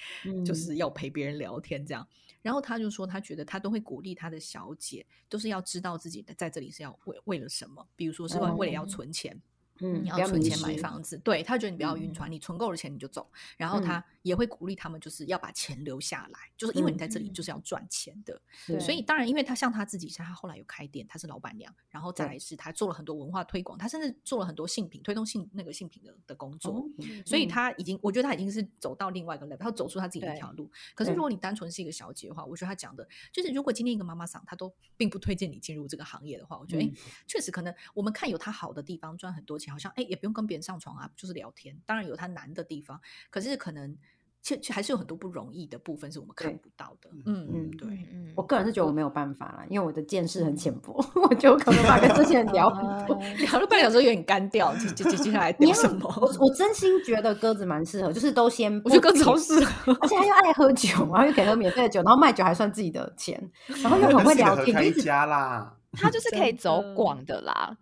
[0.43, 2.05] 就是要陪别人聊天这样。
[2.41, 9.33] 然后他就说，他觉得他都会鼓励他的小姐，都是要知道自己的在这里是要为为了什么，比如说是为了要存钱。
[9.35, 9.41] 嗯，
[9.79, 13.29] 你要存钱买房子，对他觉得你不要晕船，你存够了钱你就走。
[13.57, 18.39] 然后他也会鼓励他们，就是要把钱留下来，就是因为你在这里就是要赚钱的。
[18.79, 26.85] 所以当然，因为他像他自己，像他后来有开店，他是老板娘，然后再来是他做了很多文化推广，他甚至做了很多性品推动性那个性品的的工作。
[27.25, 30.69] 所以他已经，我觉得他已经是走到另外一个 level，他走出他自己一条路。
[30.95, 36.91] 可是如果你单纯是一个小姐的话，我觉得他讲的就是，如果今天一个妈妈桑他都并不推荐你进入这个行业的话，我觉得哎，
[37.27, 40.49] 确实可能我们看有他好的地方，赚很多钱，好像哎也不用跟。
[40.49, 41.77] 别人上床啊，就是聊天。
[41.85, 42.99] 当然有它难的地方，
[43.29, 43.95] 可是可能
[44.41, 47.07] 其实还是有很多不容易的部分是我们看不到的。
[47.27, 47.87] 嗯嗯，对，
[48.35, 54.75] 我个人是觉得我没有办法了，因为我的见识很浅薄， 我就可能把跟这些人聊聊了半小时，有点干掉。
[54.77, 56.11] 接接接下来聊什么？
[56.19, 63.39] 我我真心觉得鸽子蛮适合，就是都先，我觉得鸽子超适合，而且他又爱喝酒，然后又可以喝免费的酒，然后卖酒还算自己的钱，
[63.83, 67.77] 然后又 很会聊天，开家啦，他就是可以走广的啦。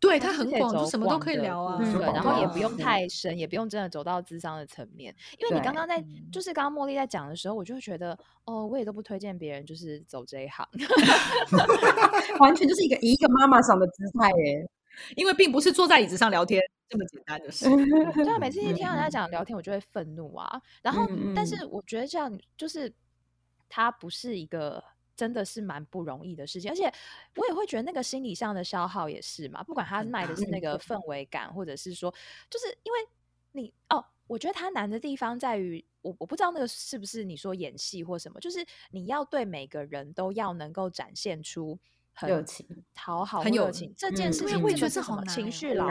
[0.00, 1.76] 对他很广，就什么都可以聊啊。
[1.78, 5.14] 对，然后也不用太深，也不用真的走到智商的层面。
[5.38, 10.64] 因为你刚刚在，就是刚刚茉莉在讲的时候，我就会觉得，哦，我也都不推荐别人就是走这一行，
[12.38, 14.68] 完全就是一个一个妈妈上的姿态耶。
[15.16, 17.66] 因为并不是坐在椅子上聊天这么简单的事。
[18.14, 20.60] 对啊，每次一听到人家讲聊天，我就会愤怒啊。
[20.82, 22.92] 然后，但是我觉得这样就是
[23.68, 24.82] 他不是一个。
[25.18, 26.84] 真的是蛮不容易的事情，而且
[27.34, 29.64] 我也会觉得那个心理上的消耗也是嘛。
[29.64, 32.14] 不管他卖的是那个氛围感，或者是说，
[32.48, 32.98] 就是因为
[33.50, 41.76] 你哦，我觉得他难的地方在于，我我不知道那个是不是你说演戏或什么，就是你要对每个人都要能够展现出
[42.20, 45.86] 很热情、讨好、很有热情，这件事情我也觉得是好情绪劳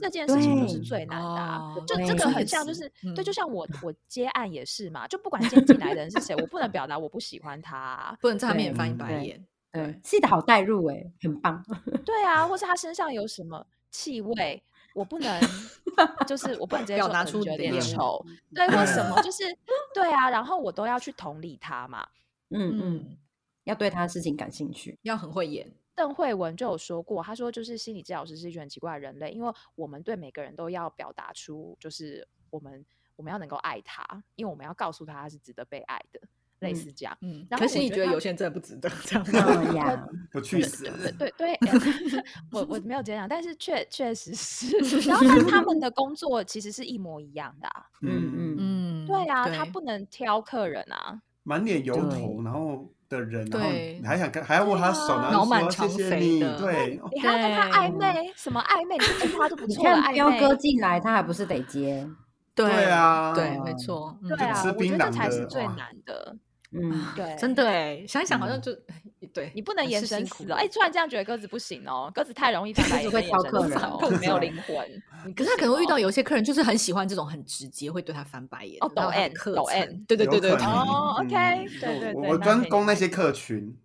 [0.00, 8.16] 这件事情就是最难的就这个很像，就是是对，就嗯像我我接案也是嘛，就不管今天进来的人是谁，我不能表达我不喜欢他啊。
[8.20, 9.46] 不能在他面前翻一白眼。
[9.72, 11.64] 对，记得好带入哎，很棒。
[12.04, 14.60] 对啊，或是他 身上有什么气味，
[14.94, 15.40] 我不能，
[16.26, 19.44] 就是我不能直接说表达呃觉得有点出你的厌臭，对，或什么，就是
[19.94, 22.04] 对啊，然后我都要去同理他嘛。
[22.52, 23.16] 嗯嗯，嗯，
[23.64, 24.98] 要对他的事情感兴趣。
[25.02, 25.70] 要很会演。
[25.94, 32.84] 邓慧文就有说过，他说就是心理治疗师是一群很奇怪的人类，因为我们对每个人都要表达出，就是我们
[33.16, 34.02] 我们要能够爱他，
[34.34, 36.20] 因为我们要告诉他他是值得被爱的，
[36.60, 37.14] 类嗯似这样。
[37.20, 39.24] 嗯，然可是你觉得他觉得有些人真的不值得这样。
[39.28, 41.12] 嗯 呀，我去死了。
[41.18, 58.96] 对对对，我我没有这样，但是确确实是，然后但他们的工作其实是一模一样的、啊，嗯嗯嗯，对啊，他不能挑客人啊，满脸油头，然后的人，然后对你还想跟还要握他手，对啊然后说谢谢你，的对，哦你还要跟他暧昧，什么暧昧？
[58.96, 60.30] 你不听他都不错你，看彪。
[60.38, 62.08] 哥进来，他还不是得接？
[62.54, 66.36] 对对啊对，没错，嗯对啊，吃我觉得这槟榔才是最难的。
[66.72, 68.70] 嗯，对，真的哎，想一想好像嗯就
[69.28, 70.56] 对，你不能还眼神是辛苦死了。
[70.56, 74.76] 哎，突然这样觉得鸽子不行哦，鸽子太容易翻白 眼，会挑客人哦，没有灵魂。
[75.34, 83.76] 可是他可能会遇到有有些客人，就是很喜欢这种很直接，会对他翻白眼哦抖然后很 M，客抖层 M 对对对对哦嗯 OK，对对对我专攻那些客群，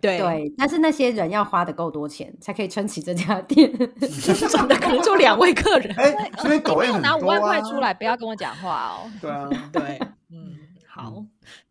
[0.00, 3.72] 对，对，但是那些人要花的够多钱，才可以撑起这家店。
[3.72, 5.92] 真的可能就 两位客人。
[5.96, 9.10] 哎，所以抖没有音很多拿五万块啊，出来，不要跟我讲话哦。
[9.20, 9.98] 对啊， 对，
[10.30, 10.54] 嗯，
[10.86, 11.24] 好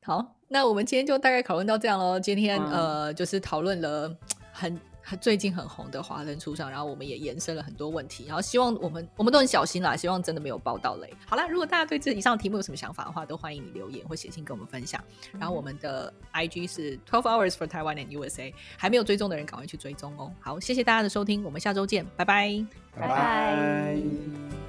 [0.04, 2.20] 好，那我们今天就大概讨论到这样喽。
[2.20, 4.16] 今天、嗯呃，就是讨论了
[4.52, 11.12] 很很最近很红的华灯初上，然后我们也延伸了很多问题，然后希望我们我们都很小心啦，希望真的没有报到雷。
[11.26, 15.04] 好啦，如果大家对这以上题目有什么想法的话，都欢迎你留言或写信跟我们分享。
[15.40, 20.32] 然后我们的 IG 是 Twelve Hours for Taiwan and USA，还没有追踪的人赶快去追踪哦。
[20.40, 22.64] 好，谢谢大家的收听，我们下周见，拜拜。
[22.96, 24.63] 拜拜拜拜。